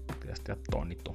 te 0.07 0.15
quedaste 0.21 0.53
atónito. 0.53 1.15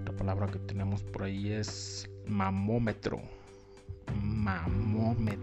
Otra 0.00 0.14
palabra 0.14 0.46
que 0.46 0.58
tenemos 0.58 1.02
por 1.02 1.22
ahí 1.22 1.52
es 1.52 2.08
mamómetro. 2.26 3.20
Mamómetro. 4.22 5.37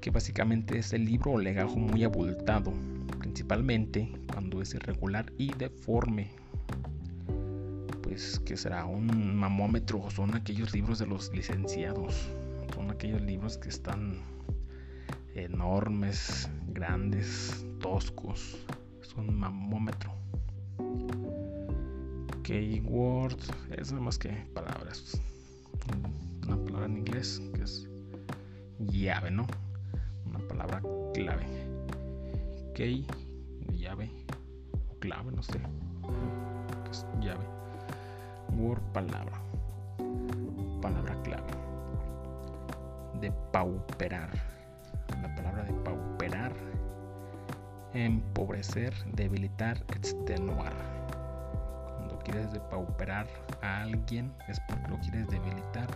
Que 0.00 0.10
básicamente 0.10 0.78
es 0.78 0.92
el 0.92 1.04
libro 1.04 1.32
o 1.32 1.38
legajo 1.38 1.76
muy 1.76 2.04
abultado, 2.04 2.72
principalmente 3.18 4.10
cuando 4.32 4.62
es 4.62 4.74
irregular 4.74 5.32
y 5.38 5.52
deforme. 5.54 6.30
Pues 8.02 8.40
que 8.40 8.56
será 8.56 8.86
un 8.86 9.36
mamómetro, 9.36 10.10
son 10.10 10.34
aquellos 10.34 10.72
libros 10.72 10.98
de 10.98 11.06
los 11.06 11.32
licenciados 11.32 12.30
son 12.80 12.90
aquellos 12.90 13.20
libros 13.20 13.58
que 13.58 13.68
están 13.68 14.18
enormes, 15.34 16.48
grandes, 16.68 17.66
toscos. 17.80 18.56
Es 19.02 19.14
un 19.14 19.38
mamómetro. 19.38 20.12
Keyword 22.42 23.38
es 23.76 23.92
nada 23.92 24.04
más 24.04 24.18
que 24.18 24.30
palabras. 24.54 25.20
Una 26.46 26.56
palabra 26.56 26.86
en 26.86 26.98
inglés 26.98 27.42
que 27.54 27.62
es 27.62 27.86
llave, 28.78 29.30
¿no? 29.30 29.46
Palabra 30.50 30.82
clave. 31.14 31.46
Key, 32.74 33.06
llave 33.72 34.10
clave, 35.00 35.32
no 35.32 35.42
sé. 35.42 35.58
Llave. 37.20 37.46
Word, 38.56 38.82
palabra. 38.92 39.40
Palabra 40.82 41.14
clave 41.22 41.60
de 43.20 43.30
pauperar. 43.52 44.30
La 45.22 45.34
palabra 45.34 45.64
de 45.64 45.72
pauperar, 45.84 46.52
empobrecer, 47.92 48.94
debilitar, 49.12 49.76
extenuar. 49.94 50.72
Cuando 51.96 52.18
quieres 52.20 52.50
depauperar 52.52 53.26
a 53.60 53.82
alguien 53.82 54.32
es 54.48 54.58
porque 54.60 54.88
lo 54.88 54.98
quieres 55.00 55.28
debilitar, 55.28 55.88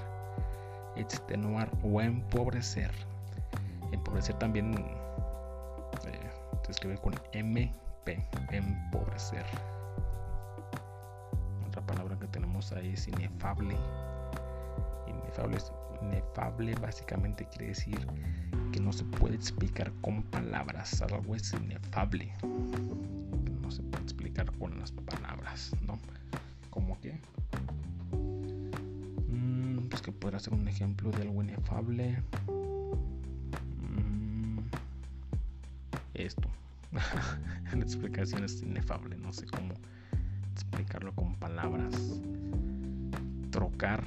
extenuar 0.96 1.70
o 1.82 2.00
empobrecer. 2.00 2.90
Empobrecer 3.94 4.36
también 4.38 4.74
eh, 4.74 6.30
se 6.64 6.72
escribe 6.72 6.98
con 6.98 7.14
MP, 7.32 7.72
empobrecer. 8.50 9.44
Otra 11.66 11.82
palabra 11.86 12.18
que 12.18 12.26
tenemos 12.28 12.72
ahí 12.72 12.92
es 12.94 13.08
inefable. 13.08 13.76
Inefable 15.06 15.58
inefable 16.04 16.74
básicamente 16.76 17.46
quiere 17.46 17.68
decir 17.68 18.06
que 18.72 18.80
no 18.80 18.92
se 18.92 19.04
puede 19.04 19.34
explicar 19.34 19.92
con 20.00 20.22
palabras. 20.24 21.00
Algo 21.02 21.34
es 21.34 21.52
inefable. 21.52 22.32
no 23.62 23.70
se 23.70 23.82
puede 23.82 24.02
explicar 24.04 24.50
con 24.58 24.78
las 24.78 24.92
palabras, 24.92 25.74
¿no? 25.86 25.98
¿Cómo 26.70 27.00
que? 27.00 27.20
Mm, 29.30 29.88
pues 29.88 30.02
que 30.02 30.12
podrá 30.12 30.38
ser 30.38 30.54
un 30.54 30.68
ejemplo 30.68 31.10
de 31.10 31.22
algo 31.22 31.42
inefable. 31.42 32.22
Esto. 36.24 36.48
La 37.72 37.82
explicación 37.82 38.44
es 38.44 38.62
inefable. 38.62 39.16
No 39.16 39.32
sé 39.32 39.46
cómo 39.46 39.74
explicarlo 40.52 41.12
con 41.14 41.34
palabras. 41.36 41.94
Trocar, 43.50 44.04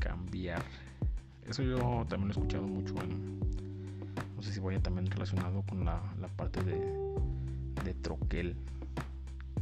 cambiar 0.00 0.62
eso 1.48 1.62
yo 1.62 2.04
también 2.10 2.28
he 2.28 2.32
escuchado 2.32 2.66
mucho 2.66 2.94
en, 3.02 3.40
no 4.36 4.42
sé 4.42 4.52
si 4.52 4.60
vaya 4.60 4.80
también 4.80 5.10
relacionado 5.10 5.62
con 5.62 5.82
la, 5.82 5.98
parte 6.36 6.62
de, 6.62 6.76
de 7.84 7.94
troquel, 7.94 8.54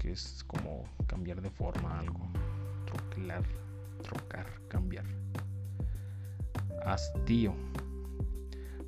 que 0.00 0.10
es 0.10 0.42
como 0.48 0.82
cambiar 1.06 1.40
de 1.40 1.50
forma 1.50 2.00
algo, 2.00 2.28
troquelar, 2.86 3.44
trocar, 4.02 4.46
cambiar. 4.68 5.04
Hastío. 6.84 7.54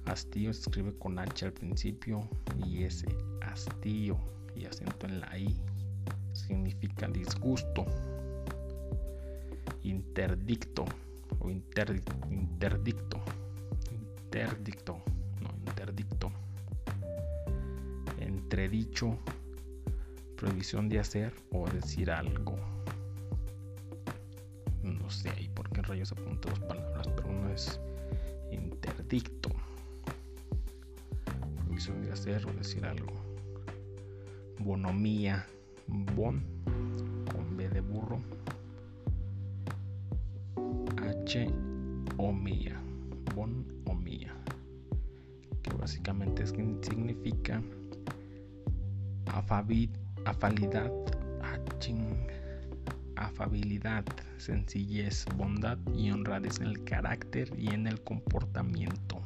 Hastío 0.09 0.53
se 0.53 0.62
escribe 0.62 0.97
con 0.99 1.18
H 1.18 1.44
al 1.44 1.53
principio 1.53 2.29
y 2.66 2.83
S. 2.85 3.07
Hastío 3.42 4.18
y 4.57 4.64
acento 4.64 5.07
en 5.07 5.21
la 5.21 5.38
I. 5.38 5.55
Significa 6.33 7.09
disgusto. 7.09 7.85
Interdicto 9.83 10.85
o 11.40 11.51
interdicto, 11.51 13.21
interdicto, 14.31 15.03
no, 15.40 15.51
interdicto, 15.66 16.31
entredicho, 18.18 19.18
prohibición 20.37 20.88
de 20.88 20.99
hacer 20.99 21.35
o 21.53 21.68
decir 21.68 22.11
algo. 22.11 22.57
No 24.83 25.11
sé 25.11 25.31
ahí 25.31 25.49
por 25.55 25.71
qué 25.71 25.83
rayos 25.83 26.12
apunto 26.12 26.49
dos 26.49 26.61
palabras, 26.61 27.09
pero 27.14 27.29
uno 27.29 27.51
es 27.51 27.81
interdicto, 28.51 29.38
hacer 32.18 32.46
o 32.46 32.52
decir 32.52 32.85
algo. 32.85 33.12
Bonomía, 34.59 35.46
bon, 35.87 36.42
con 37.33 37.57
B 37.57 37.68
de 37.68 37.81
burro 37.81 38.20
omía, 42.16 42.81
bon 43.35 43.66
omía, 43.85 44.35
que 45.62 45.70
básicamente 45.74 46.46
significa 46.46 47.62
afabilidad, 49.26 50.90
ah, 51.42 51.59
afabilidad, 53.16 54.04
sencillez, 54.38 55.26
bondad 55.37 55.76
y 55.94 56.11
honradez 56.11 56.61
en 56.61 56.68
el 56.68 56.85
carácter 56.85 57.52
y 57.59 57.74
en 57.74 57.87
el 57.87 58.02
comportamiento. 58.02 59.17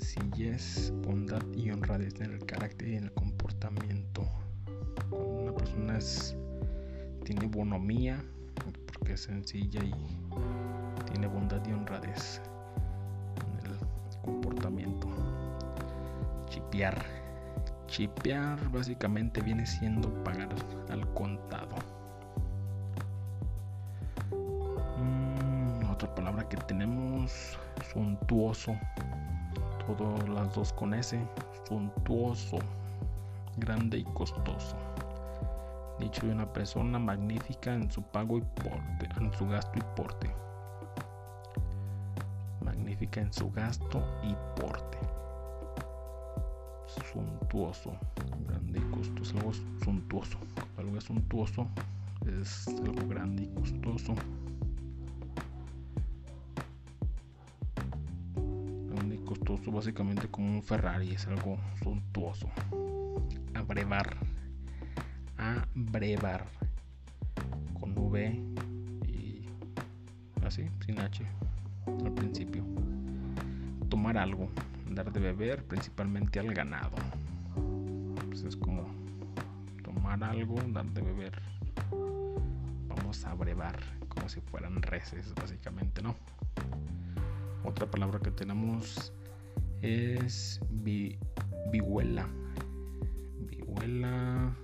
Sencillez, 0.00 0.92
bondad 1.02 1.42
y 1.56 1.70
honradez 1.70 2.20
en 2.20 2.32
el 2.32 2.46
carácter 2.46 2.88
y 2.88 2.96
en 2.96 3.04
el 3.04 3.12
comportamiento. 3.12 4.28
Cuando 5.10 5.42
una 5.42 5.52
persona 5.52 5.98
tiene 7.24 7.46
bonomía, 7.46 8.22
porque 8.86 9.14
es 9.14 9.22
sencilla 9.22 9.82
y 9.82 9.94
tiene 11.10 11.26
bondad 11.26 11.60
y 11.66 11.72
honradez 11.72 12.40
en 13.64 13.70
el 13.70 13.78
comportamiento. 14.22 15.08
Chipear. 16.48 17.04
Chipear 17.86 18.70
básicamente 18.70 19.40
viene 19.40 19.66
siendo 19.66 20.12
pagar 20.22 20.48
al 20.90 21.12
contado. 21.14 21.74
Mm, 24.98 25.90
otra 25.90 26.14
palabra 26.14 26.48
que 26.48 26.56
tenemos, 26.58 27.58
suntuoso. 27.92 28.76
Todas 29.96 30.28
las 30.28 30.54
dos 30.54 30.72
con 30.74 30.94
S. 30.94 31.18
Suntuoso. 31.66 32.58
Grande 33.56 33.98
y 33.98 34.04
costoso 34.04 34.76
dicho 35.98 36.26
de 36.26 36.32
una 36.32 36.46
persona 36.52 36.98
magnífica 36.98 37.74
en 37.74 37.90
su 37.90 38.02
pago 38.02 38.38
y 38.38 38.40
porte, 38.40 39.08
en 39.20 39.32
su 39.32 39.48
gasto 39.48 39.72
y 39.76 39.82
porte. 39.96 40.30
Magnífica 42.64 43.20
en 43.20 43.32
su 43.32 43.50
gasto 43.50 44.00
y 44.22 44.34
porte. 44.60 44.98
Suntuoso, 47.12 47.92
grande 48.46 48.78
y 48.78 48.82
costoso, 48.96 49.36
algo 49.38 49.52
suntuoso. 49.82 50.38
Algo 50.76 50.98
es 50.98 51.04
suntuoso 51.04 51.66
es 52.26 52.68
algo 52.68 53.08
grande 53.08 53.44
y 53.44 53.48
costoso. 53.48 54.14
Costoso, 59.28 59.70
básicamente 59.70 60.26
como 60.28 60.48
un 60.48 60.62
Ferrari, 60.62 61.12
es 61.12 61.26
algo 61.26 61.58
suntuoso. 61.82 62.48
Abrevar 63.52 64.16
abrevar 65.36 66.46
con 67.78 67.96
V 67.96 68.42
y 69.06 69.44
así, 70.46 70.66
sin 70.86 70.98
H 70.98 71.26
al 71.86 72.12
principio. 72.14 72.64
Tomar 73.90 74.16
algo, 74.16 74.48
dar 74.90 75.12
de 75.12 75.20
beber 75.20 75.62
principalmente 75.64 76.40
al 76.40 76.54
ganado. 76.54 76.96
Pues 78.28 78.44
es 78.44 78.56
como 78.56 78.86
tomar 79.84 80.24
algo, 80.24 80.56
dar 80.68 80.86
de 80.86 81.02
beber. 81.02 81.42
Vamos 82.88 83.26
a 83.26 83.34
brevar 83.34 83.78
como 84.08 84.26
si 84.30 84.40
fueran 84.40 84.80
reses, 84.80 85.34
básicamente, 85.34 86.00
¿no? 86.00 86.14
Otra 87.64 87.90
palabra 87.90 88.18
que 88.20 88.30
tenemos 88.30 89.12
es 89.82 90.60
vi, 90.70 91.18
vihuela. 91.70 92.28
Vihuela 93.48 94.56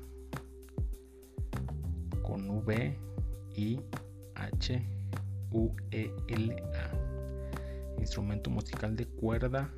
con 2.23 2.51
V 2.51 2.97
I 3.57 3.81
H 4.35 4.83
U 5.53 5.71
E 5.91 6.11
L 6.29 6.57
A. 6.75 8.01
Instrumento 8.01 8.51
musical 8.51 8.97
de 8.97 9.07
cuerda 9.07 9.71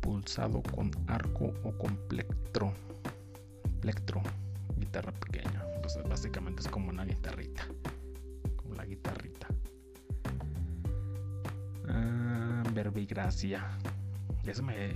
pulsado 0.00 0.62
con 0.62 0.90
arco 1.06 1.52
o 1.64 1.72
con 1.78 1.96
plectro. 2.08 2.72
Plectro, 3.80 4.22
guitarra 4.76 5.12
pequeña. 5.12 5.64
Entonces 5.74 6.02
básicamente 6.08 6.62
es 6.62 6.68
como 6.68 6.90
una 6.90 7.04
guitarrita. 7.04 7.66
Como 8.56 8.74
la 8.74 8.84
guitarrita. 8.84 9.48
Ah, 11.88 12.62
verbigracia. 12.74 13.78
Eso 14.46 14.62
me, 14.62 14.92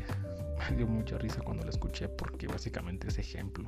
dio 0.77 0.87
mucha 0.87 1.19
risa 1.19 1.43
cuando 1.43 1.65
lo 1.65 1.71
escuché 1.71 2.09
porque 2.09 2.47
básicamente 2.47 3.09
es 3.09 3.19
ejemplo. 3.19 3.67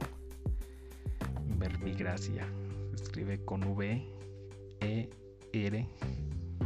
Verbigracia. 1.58 2.46
Se 2.94 3.02
escribe 3.02 3.44
con 3.44 3.64
V, 3.64 4.06
E, 4.80 5.10
R, 5.52 5.88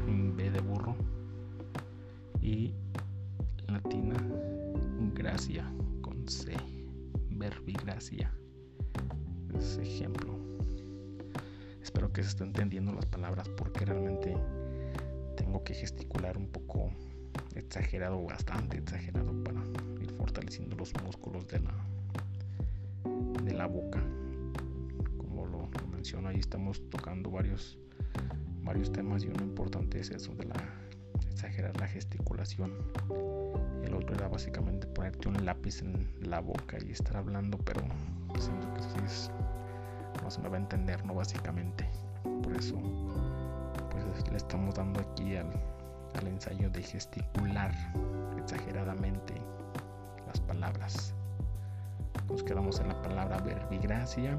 B 0.06 0.50
de 0.50 0.60
burro 0.60 0.96
y 2.42 2.74
latina 3.68 4.16
gracia 5.14 5.64
con 6.02 6.28
C. 6.28 6.54
Verbigracia. 7.30 8.30
Es 9.58 9.78
ejemplo. 9.78 10.38
Espero 11.82 12.12
que 12.12 12.22
se 12.22 12.28
esté 12.30 12.44
entendiendo 12.44 12.92
las 12.92 13.06
palabras 13.06 13.48
porque 13.48 13.86
realmente 13.86 14.36
tengo 15.36 15.64
que 15.64 15.72
gesticular 15.72 16.36
un 16.36 16.48
poco 16.48 16.90
exagerado, 17.56 18.22
bastante 18.22 18.78
exagerado 18.78 19.32
para 19.44 19.60
ir 20.00 20.10
fortaleciendo 20.12 20.76
los 20.76 20.92
músculos 21.02 21.46
de 21.48 21.60
la 21.60 21.74
de 23.42 23.54
la 23.54 23.66
boca. 23.66 24.02
Como 25.18 25.46
lo, 25.46 25.68
menciono, 25.90 26.28
ahí 26.28 26.38
estamos 26.38 26.82
tocando 26.90 27.30
varios 27.30 27.78
varios 28.62 28.90
temas 28.90 29.22
y 29.22 29.28
uno 29.28 29.44
importante 29.44 30.00
es 30.00 30.10
eso 30.10 30.34
de 30.34 30.46
la 30.46 30.56
exagerar 31.30 31.78
la 31.78 31.86
gesticulación. 31.86 32.72
El 33.84 33.94
otro 33.94 34.14
era 34.16 34.28
básicamente 34.28 34.86
ponerte 34.88 35.28
un 35.28 35.44
lápiz 35.44 35.82
en 35.82 36.08
la 36.22 36.40
boca 36.40 36.78
y 36.84 36.90
estar 36.90 37.16
hablando, 37.16 37.58
pero 37.58 37.82
siento 38.38 38.72
que 38.74 38.82
sí 38.82 38.88
es, 39.04 39.30
no 40.22 40.30
se 40.30 40.40
me 40.40 40.48
va 40.48 40.56
a 40.56 40.60
entender, 40.60 41.04
no 41.04 41.14
básicamente. 41.14 41.88
Por 42.42 42.56
eso 42.56 42.76
pues 43.90 44.30
le 44.30 44.36
estamos 44.36 44.74
dando 44.74 45.00
aquí 45.00 45.36
al, 45.36 45.50
al 46.14 46.26
ensayo 46.28 46.70
de 46.70 46.82
gesticular 46.82 47.72
exageradamente 48.38 49.34
las 50.26 50.40
palabras. 50.40 51.14
Nos 52.28 52.42
quedamos 52.42 52.80
en 52.80 52.88
la 52.88 53.02
palabra 53.02 53.38
verbigracia, 53.38 54.36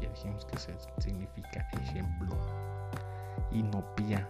ya 0.00 0.08
dijimos 0.08 0.44
que 0.46 0.58
significa 1.02 1.68
ejemplo. 1.72 2.36
Inopía. 3.52 4.28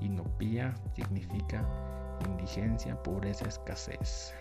Inopía 0.00 0.74
significa 0.94 1.64
indigencia, 2.26 3.00
pobreza, 3.02 3.46
escasez. 3.46 4.34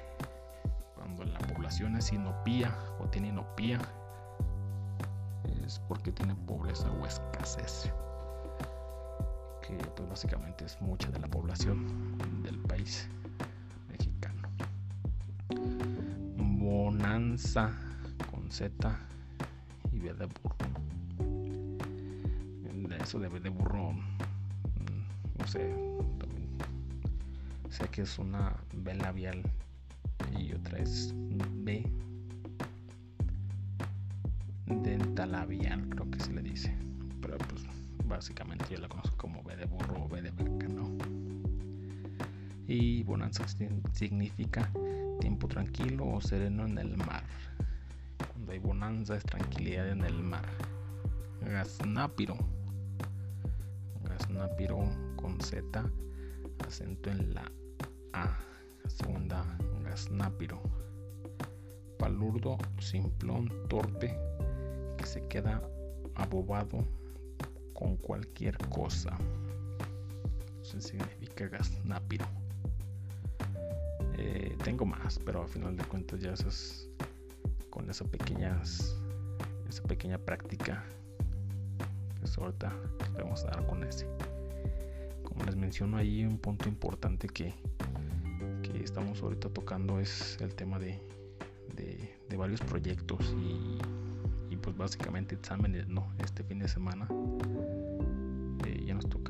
Cuando 0.95 1.23
la 1.25 1.39
población 1.39 1.95
es 1.95 2.13
inopía 2.13 2.73
o 2.99 3.05
tiene 3.07 3.29
inopía, 3.29 3.79
es 5.65 5.79
porque 5.87 6.11
tiene 6.11 6.35
pobreza 6.35 6.89
o 6.91 7.05
escasez 7.05 7.91
pues 9.77 10.09
básicamente 10.09 10.65
es 10.65 10.79
mucha 10.81 11.09
de 11.11 11.19
la 11.19 11.27
población 11.27 12.17
del 12.43 12.57
país 12.59 13.07
mexicano. 13.89 14.49
Bonanza 16.37 17.71
con 18.31 18.51
Z 18.51 18.97
y 19.91 19.99
B 19.99 20.13
de 20.13 20.25
burro. 20.25 20.55
Eso 23.01 23.19
de 23.19 23.29
B 23.29 23.39
de 23.39 23.49
burro, 23.49 23.93
mm, 23.93 25.39
no 25.39 25.47
sé, 25.47 25.75
sé 27.69 27.87
que 27.89 28.03
es 28.03 28.19
una 28.19 28.55
B 28.73 28.93
labial 28.93 29.41
y 30.37 30.53
otra 30.53 30.77
es 30.77 31.13
B 31.15 31.83
labial 35.25 35.87
creo 35.89 36.09
que 36.09 36.19
se 36.19 36.33
le 36.33 36.41
dice. 36.41 36.73
Pero 37.21 37.37
pues 37.37 37.63
básicamente 38.11 38.65
yo 38.69 38.77
la 38.77 38.89
conozco 38.89 39.15
como 39.15 39.41
B 39.41 39.55
de 39.55 39.65
burro 39.65 40.03
o 40.03 40.07
B 40.09 40.21
de 40.21 40.31
vaca, 40.31 40.67
¿no? 40.67 40.97
Y 42.67 43.03
bonanza 43.03 43.45
significa 43.93 44.69
tiempo 45.19 45.47
tranquilo 45.47 46.05
o 46.07 46.21
sereno 46.21 46.65
en 46.65 46.77
el 46.77 46.97
mar. 46.97 47.23
Cuando 48.31 48.51
hay 48.51 48.59
bonanza 48.59 49.15
es 49.15 49.23
tranquilidad 49.23 49.89
en 49.89 50.03
el 50.03 50.21
mar. 50.21 50.45
Gasnápiro. 51.41 52.37
Gasnápiro 54.03 54.77
con 55.15 55.39
Z, 55.39 55.89
acento 56.67 57.09
en 57.09 57.33
la 57.33 57.49
A. 58.13 58.37
Segunda, 58.87 59.43
gasnápiro. 59.83 60.61
Palurdo, 61.97 62.57
simplón, 62.79 63.49
torpe, 63.69 64.17
que 64.97 65.05
se 65.05 65.25
queda 65.27 65.61
abobado 66.15 66.85
con 67.81 67.97
cualquier 67.97 68.55
cosa. 68.69 69.17
Significa 70.61 71.47
gasnápiro. 71.47 72.25
Eh, 74.17 74.55
tengo 74.63 74.85
más, 74.85 75.19
pero 75.25 75.41
al 75.41 75.49
final 75.49 75.75
de 75.75 75.83
cuentas 75.85 76.19
ya 76.19 76.31
esas 76.33 76.87
con 77.71 77.89
esa 77.89 78.05
pequeñas 78.05 78.95
esa 79.67 79.83
pequeña 79.83 80.17
práctica 80.17 80.83
que 82.19 82.41
ahorita 82.41 82.71
vamos 83.15 83.43
a 83.45 83.47
dar 83.47 83.65
con 83.65 83.83
ese. 83.83 84.05
Como 85.23 85.43
les 85.45 85.55
menciono 85.55 85.97
ahí 85.97 86.23
un 86.23 86.37
punto 86.37 86.69
importante 86.69 87.27
que, 87.27 87.53
que 88.61 88.83
estamos 88.83 89.23
ahorita 89.23 89.49
tocando 89.49 89.99
es 89.99 90.37
el 90.39 90.53
tema 90.53 90.77
de, 90.77 90.99
de, 91.75 92.15
de 92.29 92.37
varios 92.37 92.61
proyectos 92.61 93.33
y 94.49 94.57
pues 94.57 94.77
básicamente 94.77 95.33
exámenes, 95.35 95.87
¿no? 95.87 96.13
Este 96.19 96.43
fin 96.43 96.59
de 96.59 96.67
semana 96.67 97.07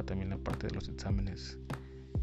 también 0.04 0.30
la 0.30 0.38
parte 0.38 0.68
de 0.68 0.76
los 0.76 0.90
exámenes. 0.90 1.58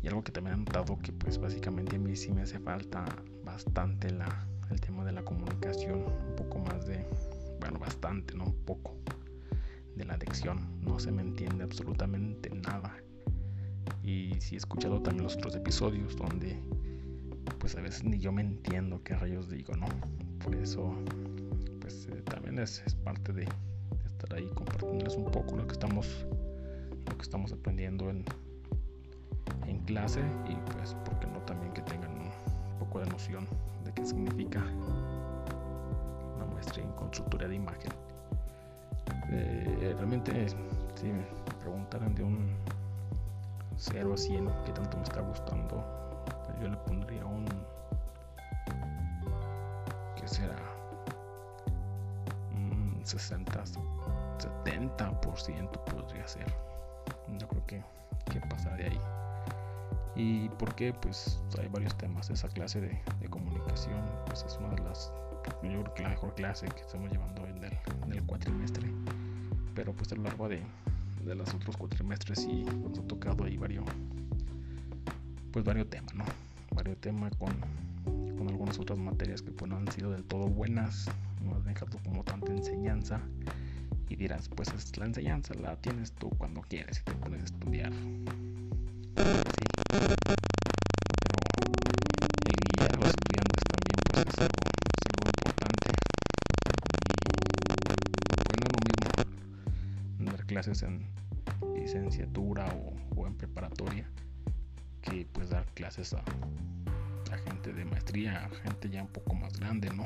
Y 0.03 0.09
algo 0.09 0.23
que 0.23 0.33
también 0.33 0.55
he 0.55 0.59
notado 0.59 0.99
que 0.99 1.13
pues 1.13 1.39
básicamente 1.39 1.97
a 1.97 1.99
mí 1.99 2.15
sí 2.15 2.33
me 2.33 2.43
hace 2.43 2.59
falta 2.59 3.05
bastante 3.45 4.11
la, 4.11 4.47
el 4.71 4.81
tema 4.81 5.05
de 5.05 5.13
la 5.13 5.25
comunicación, 5.25 6.05
un 6.05 6.37
poco 6.37 6.59
más 6.61 6.87
de, 6.87 7.05
bueno, 7.61 7.79
bastante, 7.79 8.35
¿no? 8.35 8.45
Un 8.45 8.65
poco 8.65 8.97
de 9.97 10.05
la 10.05 10.15
adicción. 10.15 10.81
No 10.83 10.99
se 10.99 11.11
me 11.11 11.23
entiende 11.23 11.65
absolutamente 11.65 12.51
nada. 12.51 12.97
Y 14.03 14.35
sí 14.41 14.55
he 14.55 14.59
escuchado 14.59 15.03
también 15.03 15.25
los 15.25 15.37
otros 15.37 15.57
episodios 15.57 16.17
donde 16.17 16.59
pues 17.59 17.77
a 17.77 17.81
veces 17.81 18.05
ni 18.05 18.19
yo 18.19 18.33
me 18.33 18.43
entiendo 18.43 19.03
qué 19.03 19.15
rayos 19.15 19.49
digo, 19.51 19.75
¿no? 19.77 19.87
Por 20.45 20.55
eso 20.55 20.95
pues 21.81 22.07
eh, 22.07 22.23
también 22.23 22.59
es, 22.59 22.83
parte 23.05 23.33
de, 23.33 23.49
estar 24.07 24.35
ahí 24.35 24.49
compartiéndoles 24.55 25.15
un 25.17 25.31
poco 25.31 25.57
lo 25.57 25.67
que 25.67 25.73
estamos 25.73 26.27
que 27.19 27.23
estamos 27.23 27.53
aprendiendo 27.53 28.09
en, 28.09 28.25
en 29.67 29.79
clase 29.81 30.23
y 30.49 30.55
pues 30.73 30.97
porque 31.05 31.27
no 31.27 31.41
también 31.41 31.73
que 31.73 31.83
tengan 31.83 32.11
un 32.13 32.31
poco 32.79 33.01
de 33.01 33.07
noción 33.07 33.47
de 33.85 33.93
qué 33.93 34.07
significa 34.07 34.63
una 36.37 36.47
maestría 36.55 36.85
en 36.85 36.93
consultoría 36.93 37.49
de 37.49 37.57
imagen. 37.57 37.93
Eh, 39.31 39.95
realmente 39.97 40.49
si 40.49 41.07
me 41.07 41.25
preguntaran 41.61 42.15
de 42.15 42.23
un 42.23 42.57
0 43.77 44.15
a 44.15 44.17
100 44.17 44.49
que 44.65 44.73
tanto 44.73 44.97
me 44.97 45.03
está 45.03 45.21
gustando 45.21 45.85
yo 46.61 46.69
le 46.69 46.77
pondría 46.79 47.25
un 47.25 47.45
que 50.17 50.27
será 50.27 50.57
60, 53.09 53.65
70% 54.39 55.71
podría 55.85 56.29
ser. 56.29 56.47
No 57.31 57.49
creo 57.49 57.67
que, 57.67 57.83
que 58.31 58.41
pasar 58.41 58.77
de 58.77 58.85
ahí. 58.85 59.01
¿Y 60.17 60.49
por 60.49 60.75
qué? 60.75 60.93
Pues 60.93 61.41
hay 61.59 61.69
varios 61.69 61.97
temas. 61.97 62.29
Esa 62.31 62.49
clase 62.49 62.81
de, 62.81 63.01
comunicación 63.31 64.01
pues 64.27 64.43
es 64.43 64.57
una 64.59 64.71
de 64.71 64.83
las, 64.83 65.13
yo 65.63 65.85
la 66.03 66.09
mejor 66.09 66.35
clase 66.35 66.67
que 66.67 66.81
estamos 66.81 67.11
llevando 67.13 67.47
en 67.47 67.63
el, 67.63 67.73
en 68.05 68.13
el 68.13 68.23
cuatrimestre. 68.25 68.93
Pero 69.75 69.93
pues 69.93 70.11
a 70.13 70.17
lo 70.17 70.23
largo 70.23 70.49
de, 70.49 70.61
de 71.25 71.35
los 71.35 71.55
otros 71.55 71.77
cuatrimestres 71.77 72.45
y 72.45 72.65
nos 72.65 72.99
ha 72.99 73.03
tocado 73.03 73.45
ahí 73.45 73.57
varios, 73.57 73.85
pues 75.53 75.65
varios 75.65 75.89
temas, 75.89 76.15
¿no? 76.15 76.25
Varios 76.75 76.99
temas 76.99 77.37
con, 77.37 77.55
con 78.37 78.49
algunas 78.49 78.79
otras 78.79 78.99
materias 78.99 79.43
que 79.43 79.53
pues 79.53 79.71
no 79.71 79.77
han 79.77 79.91
sido 79.93 80.11
del 80.11 80.25
todo 80.25 80.49
buenas, 80.49 81.09
no 81.43 81.55
han 81.55 81.65
dejado 81.65 81.99
como 82.05 82.25
tanta 82.25 82.51
enseñanza 82.51 83.21
y 84.09 84.17
dirás, 84.17 84.49
pues 84.49 84.69
es 84.73 84.97
la 84.97 85.07
enseñanza 85.07 85.55
la 85.55 85.77
tienes 85.77 86.13
tú 86.13 86.31
cuando 86.31 86.61
quieres 86.63 87.01
y 87.01 87.03
te 87.03 87.13
pones 87.13 87.43
a 87.43 87.45
estudiar. 87.45 87.93
Dar 100.19 100.47
clases 100.47 100.83
en 100.83 101.07
licenciatura 101.75 102.67
o, 102.75 103.21
o 103.21 103.27
en 103.27 103.35
preparatoria 103.37 104.09
que 105.03 105.27
pues 105.33 105.51
dar 105.51 105.65
clases 105.75 106.15
a, 106.15 106.23
a 107.33 107.39
gente 107.51 107.73
de 107.73 107.85
maestría, 107.85 108.45
a 108.45 108.49
gente 108.49 108.91
ya 108.91 109.03
un 109.03 109.09
poco 109.09 109.35
más 109.35 109.59
grande, 109.59 109.91
¿no? 109.91 110.05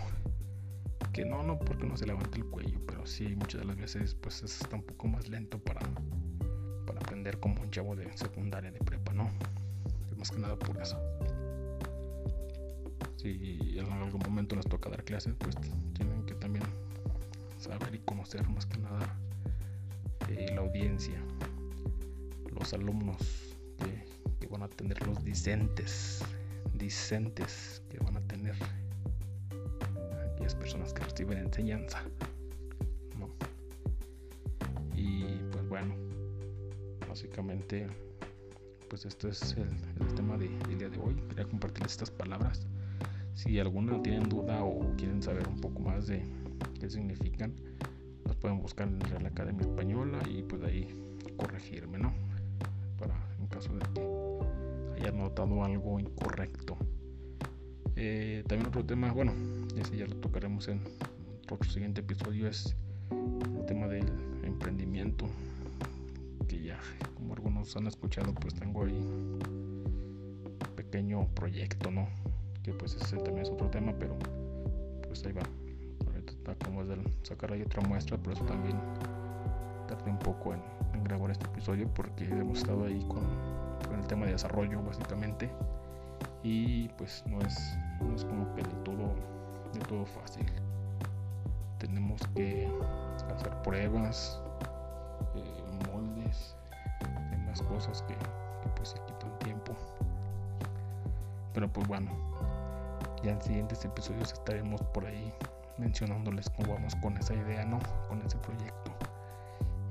Que 1.12 1.24
no, 1.26 1.42
no 1.42 1.58
porque 1.58 1.86
no 1.86 1.96
se 1.96 2.06
levanta 2.06 2.38
el 2.38 2.46
cuello, 2.46 2.80
pero 2.86 3.06
sí 3.06 3.36
muchas 3.36 3.60
de 3.60 3.66
las 3.66 3.76
veces 3.76 4.14
pues 4.14 4.42
está 4.42 4.76
un 4.76 4.82
poco 4.82 5.08
más 5.08 5.28
lento 5.28 5.58
para, 5.58 5.80
para 6.86 7.00
aprender 7.00 7.38
como 7.38 7.60
un 7.60 7.70
chavo 7.70 7.94
de 7.94 8.10
secundaria, 8.16 8.70
de 8.70 8.78
prepa, 8.80 9.12
¿no? 9.12 9.28
Más 10.16 10.30
que 10.30 10.38
nada 10.38 10.56
por 10.56 10.80
eso. 10.80 10.98
Si 13.16 13.78
en 13.78 13.92
algún 13.92 14.20
momento 14.20 14.56
les 14.56 14.64
toca 14.66 14.88
dar 14.88 15.04
clases, 15.04 15.34
pues 15.38 15.54
tienen 15.92 16.24
que 16.24 16.34
también 16.34 16.64
saber 17.58 17.94
y 17.94 17.98
conocer 17.98 18.48
más 18.48 18.66
que 18.66 18.78
nada 18.78 19.16
eh, 20.28 20.50
la 20.54 20.62
audiencia, 20.62 21.20
los 22.58 22.72
alumnos 22.72 23.18
que, 23.78 24.04
que 24.40 24.46
van 24.46 24.62
a 24.62 24.68
tener 24.68 25.06
los 25.06 25.22
discentes, 25.22 26.24
discentes 26.74 27.82
que 27.90 27.98
van 27.98 28.16
a 28.16 28.20
tener 28.22 28.56
personas 30.82 30.92
que 30.92 31.04
reciben 31.04 31.38
enseñanza. 31.38 32.02
Y 34.96 35.24
pues 35.50 35.68
bueno, 35.68 35.94
básicamente 37.08 37.86
pues 38.88 39.04
esto 39.06 39.28
es 39.28 39.56
el, 39.56 40.14
tema 40.14 40.36
de, 40.36 40.48
del 40.68 40.78
día 40.78 40.88
de 40.88 40.98
hoy. 40.98 41.14
Quería 41.28 41.44
compartirles 41.44 41.92
estas 41.92 42.10
palabras. 42.10 42.66
Si 43.34 43.58
alguno 43.58 44.00
tienen 44.02 44.28
duda 44.28 44.62
o 44.62 44.94
quieren 44.96 45.22
saber 45.22 45.48
un 45.48 45.60
poco 45.60 45.80
más 45.80 46.06
de 46.06 46.22
qué 46.78 46.90
significan, 46.90 47.54
las 48.26 48.36
pueden 48.36 48.60
buscar 48.60 48.88
en 48.88 48.98
la 48.98 49.06
Real 49.06 49.26
Academia 49.26 49.62
Española 49.62 50.18
y 50.28 50.42
pues 50.42 50.62
ahí 50.62 50.86
corregirme, 51.36 51.98
¿no? 51.98 52.12
Para 52.98 53.14
en 53.40 53.46
caso 53.46 53.72
de 53.72 53.80
que 53.94 55.00
haya 55.00 55.12
notado 55.12 55.64
algo 55.64 55.98
incorrecto. 55.98 56.76
Eh, 57.96 58.44
también 58.46 58.68
otro 58.68 58.84
tema, 58.84 59.10
bueno, 59.12 59.32
ese 59.76 59.96
ya 59.96 60.06
lo 60.06 60.16
tocaremos 60.16 60.68
en 60.68 60.80
otro 61.50 61.70
siguiente 61.70 62.00
episodio, 62.00 62.48
es 62.48 62.74
el 63.10 63.64
tema 63.66 63.86
del 63.86 64.06
emprendimiento. 64.42 65.26
Que 66.48 66.62
ya, 66.62 66.78
como 67.14 67.34
algunos 67.34 67.76
han 67.76 67.86
escuchado, 67.86 68.34
pues 68.34 68.54
tengo 68.54 68.84
ahí 68.84 68.92
un 68.92 69.40
pequeño 70.76 71.26
proyecto, 71.34 71.90
¿no? 71.90 72.08
Que 72.62 72.72
pues 72.72 72.94
ese 72.94 73.16
también 73.16 73.46
es 73.46 73.50
otro 73.50 73.68
tema, 73.68 73.92
pero 73.98 74.16
pues 75.06 75.24
ahí 75.24 75.32
va. 75.32 75.42
Como 76.64 76.82
es 76.82 76.88
de 76.88 76.96
sacar 77.22 77.52
ahí 77.52 77.62
otra 77.62 77.82
muestra, 77.82 78.16
por 78.16 78.32
eso 78.32 78.44
también 78.44 78.76
tardé 79.86 80.10
un 80.10 80.18
poco 80.18 80.54
en, 80.54 80.60
grabar 81.04 81.30
este 81.32 81.46
episodio 81.46 81.88
porque 81.94 82.24
hemos 82.24 82.58
estado 82.58 82.84
ahí 82.84 83.04
con, 83.08 83.22
el 83.98 84.06
tema 84.06 84.26
de 84.26 84.32
desarrollo 84.32 84.82
básicamente 84.82 85.50
y 86.42 86.88
pues 86.90 87.22
no 87.26 87.40
es, 87.40 87.76
no 88.00 88.14
es 88.14 88.24
como 88.24 88.54
que 88.54 88.62
todo, 88.84 89.14
de 89.72 89.80
todo 89.80 90.04
fácil. 90.04 90.46
Tenemos 91.78 92.20
que 92.34 92.68
hacer 93.34 93.50
pruebas, 93.62 94.40
eh, 95.34 95.90
moldes, 95.90 96.56
demás 97.30 97.62
cosas 97.62 98.02
que, 98.02 98.14
pues 98.76 98.90
se 98.90 98.98
quitan 99.06 99.38
tiempo. 99.40 99.72
Pero 101.54 101.68
pues 101.72 101.86
bueno, 101.88 102.10
ya 103.22 103.32
en 103.32 103.42
siguientes 103.42 103.84
episodios 103.84 104.32
estaremos 104.32 104.80
por 104.82 105.06
ahí 105.06 105.32
mencionándoles 105.78 106.48
cómo 106.50 106.74
vamos 106.74 106.94
con 106.96 107.16
esa 107.16 107.34
idea, 107.34 107.64
¿no? 107.64 107.78
Con 108.08 108.22
ese 108.22 108.36
proyecto. 108.38 108.92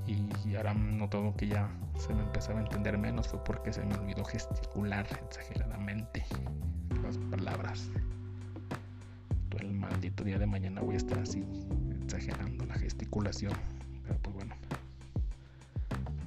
Y 0.06 0.56
ahora 0.56 0.74
notado 0.74 1.34
que 1.36 1.46
ya 1.46 1.70
se 1.96 2.12
me 2.12 2.22
empezaba 2.22 2.58
a 2.58 2.62
entender 2.62 2.98
menos 2.98 3.28
fue 3.28 3.42
porque 3.44 3.72
se 3.72 3.84
me 3.84 3.94
olvidó 3.94 4.24
gesticular 4.24 5.06
exageradamente 5.26 6.24
las 7.02 7.16
palabras. 7.30 7.88
Maldito 9.82 10.22
día 10.22 10.38
de 10.38 10.46
mañana 10.46 10.80
voy 10.80 10.94
a 10.94 10.98
estar 10.98 11.18
así 11.18 11.44
exagerando 12.00 12.64
la 12.66 12.74
gesticulación. 12.74 13.52
Pero 14.04 14.16
pues 14.22 14.36
bueno, 14.36 14.54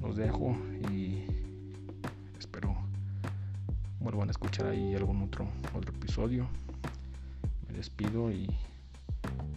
los 0.01 0.17
dejo 0.17 0.57
y 0.91 1.23
espero 2.37 2.75
vuelvan 4.01 4.27
a 4.27 4.31
escuchar 4.31 4.67
ahí 4.67 4.93
algún 4.93 5.21
otro, 5.21 5.47
otro 5.73 5.93
episodio. 5.95 6.49
Me 7.69 7.77
despido 7.77 8.29
y 8.29 8.47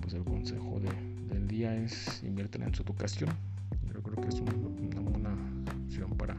pues 0.01 0.15
el 0.15 0.23
consejo 0.23 0.81
del 0.81 1.49
día 1.49 1.75
es 1.75 2.23
invierten 2.23 2.63
en 2.63 2.75
su 2.75 2.85
educación. 2.85 3.31
Yo 3.93 4.01
creo 4.01 4.21
que 4.23 4.29
es 4.29 4.41
una 4.41 5.01
buena 5.01 5.37
opción 5.85 6.17
para 6.17 6.37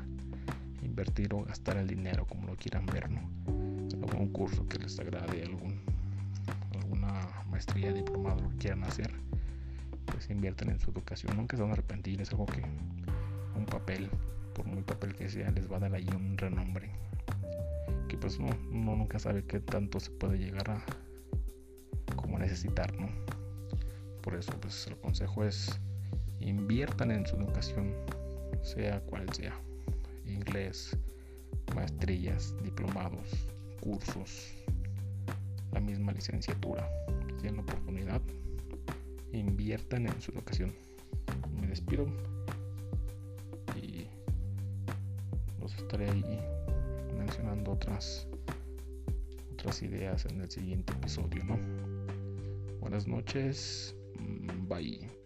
invertir 0.82 1.34
o 1.34 1.44
gastar 1.44 1.76
el 1.76 1.88
dinero 1.88 2.26
como 2.26 2.48
lo 2.48 2.56
quieran 2.56 2.86
ver, 2.86 3.12
¿no? 3.12 3.20
Algún 4.08 4.30
curso 4.30 4.66
que 4.68 4.80
les 4.80 4.98
agrade, 4.98 5.44
algún, 5.44 5.69
maestría, 7.60 7.92
diplomado, 7.92 8.40
lo 8.42 8.50
que 8.52 8.56
quieran 8.56 8.86
hacer, 8.86 9.12
pues 10.06 10.30
invierten 10.30 10.70
en 10.70 10.80
su 10.80 10.92
educación. 10.92 11.36
Nunca 11.36 11.58
se 11.58 11.62
van 11.62 11.72
a 11.72 11.74
arrepentir, 11.74 12.22
es 12.22 12.32
algo 12.32 12.46
que 12.46 12.64
un 13.54 13.66
papel, 13.66 14.10
por 14.56 14.66
muy 14.66 14.82
papel 14.82 15.14
que 15.14 15.28
sea, 15.28 15.52
les 15.52 15.70
va 15.70 15.76
a 15.76 15.80
dar 15.82 15.94
ahí 15.94 16.08
un 16.16 16.38
renombre. 16.38 16.90
Que 18.08 18.18
pues 18.18 18.40
no, 18.40 18.48
uno 18.72 18.96
nunca 18.96 19.20
sabe 19.20 19.44
qué 19.44 19.60
tanto 19.60 20.00
se 20.00 20.10
puede 20.10 20.38
llegar 20.38 20.72
a 20.72 20.86
como 22.16 22.40
necesitar, 22.40 22.98
¿no? 22.98 23.10
Por 24.22 24.36
eso 24.36 24.54
pues 24.62 24.88
el 24.88 24.96
consejo 24.96 25.44
es 25.44 25.82
inviertan 26.40 27.12
en 27.12 27.28
su 27.28 27.36
educación, 27.36 27.94
sea 28.62 29.02
cual 29.02 29.28
sea, 29.34 29.54
inglés, 30.26 30.96
maestrías, 31.76 32.56
diplomados, 32.64 33.28
cursos, 33.82 34.54
la 35.74 35.82
misma 35.82 36.14
licenciatura. 36.14 36.90
Tienen 37.40 37.58
la 37.58 37.62
oportunidad, 37.62 38.22
inviertan 39.32 40.08
en 40.08 40.22
su 40.22 40.32
educación. 40.32 40.74
Me 41.60 41.68
despido 41.68 42.08
y 43.76 44.08
los 45.60 45.74
estaré 45.76 46.10
ahí 46.10 46.40
mencionando 47.18 47.72
otras 47.72 48.28
otras 49.54 49.82
ideas 49.84 50.26
en 50.26 50.42
el 50.42 50.50
siguiente 50.50 50.94
episodio, 50.94 51.44
¿no? 51.44 51.60
Buenas 52.80 53.08
noches, 53.08 53.96
bye. 54.70 55.19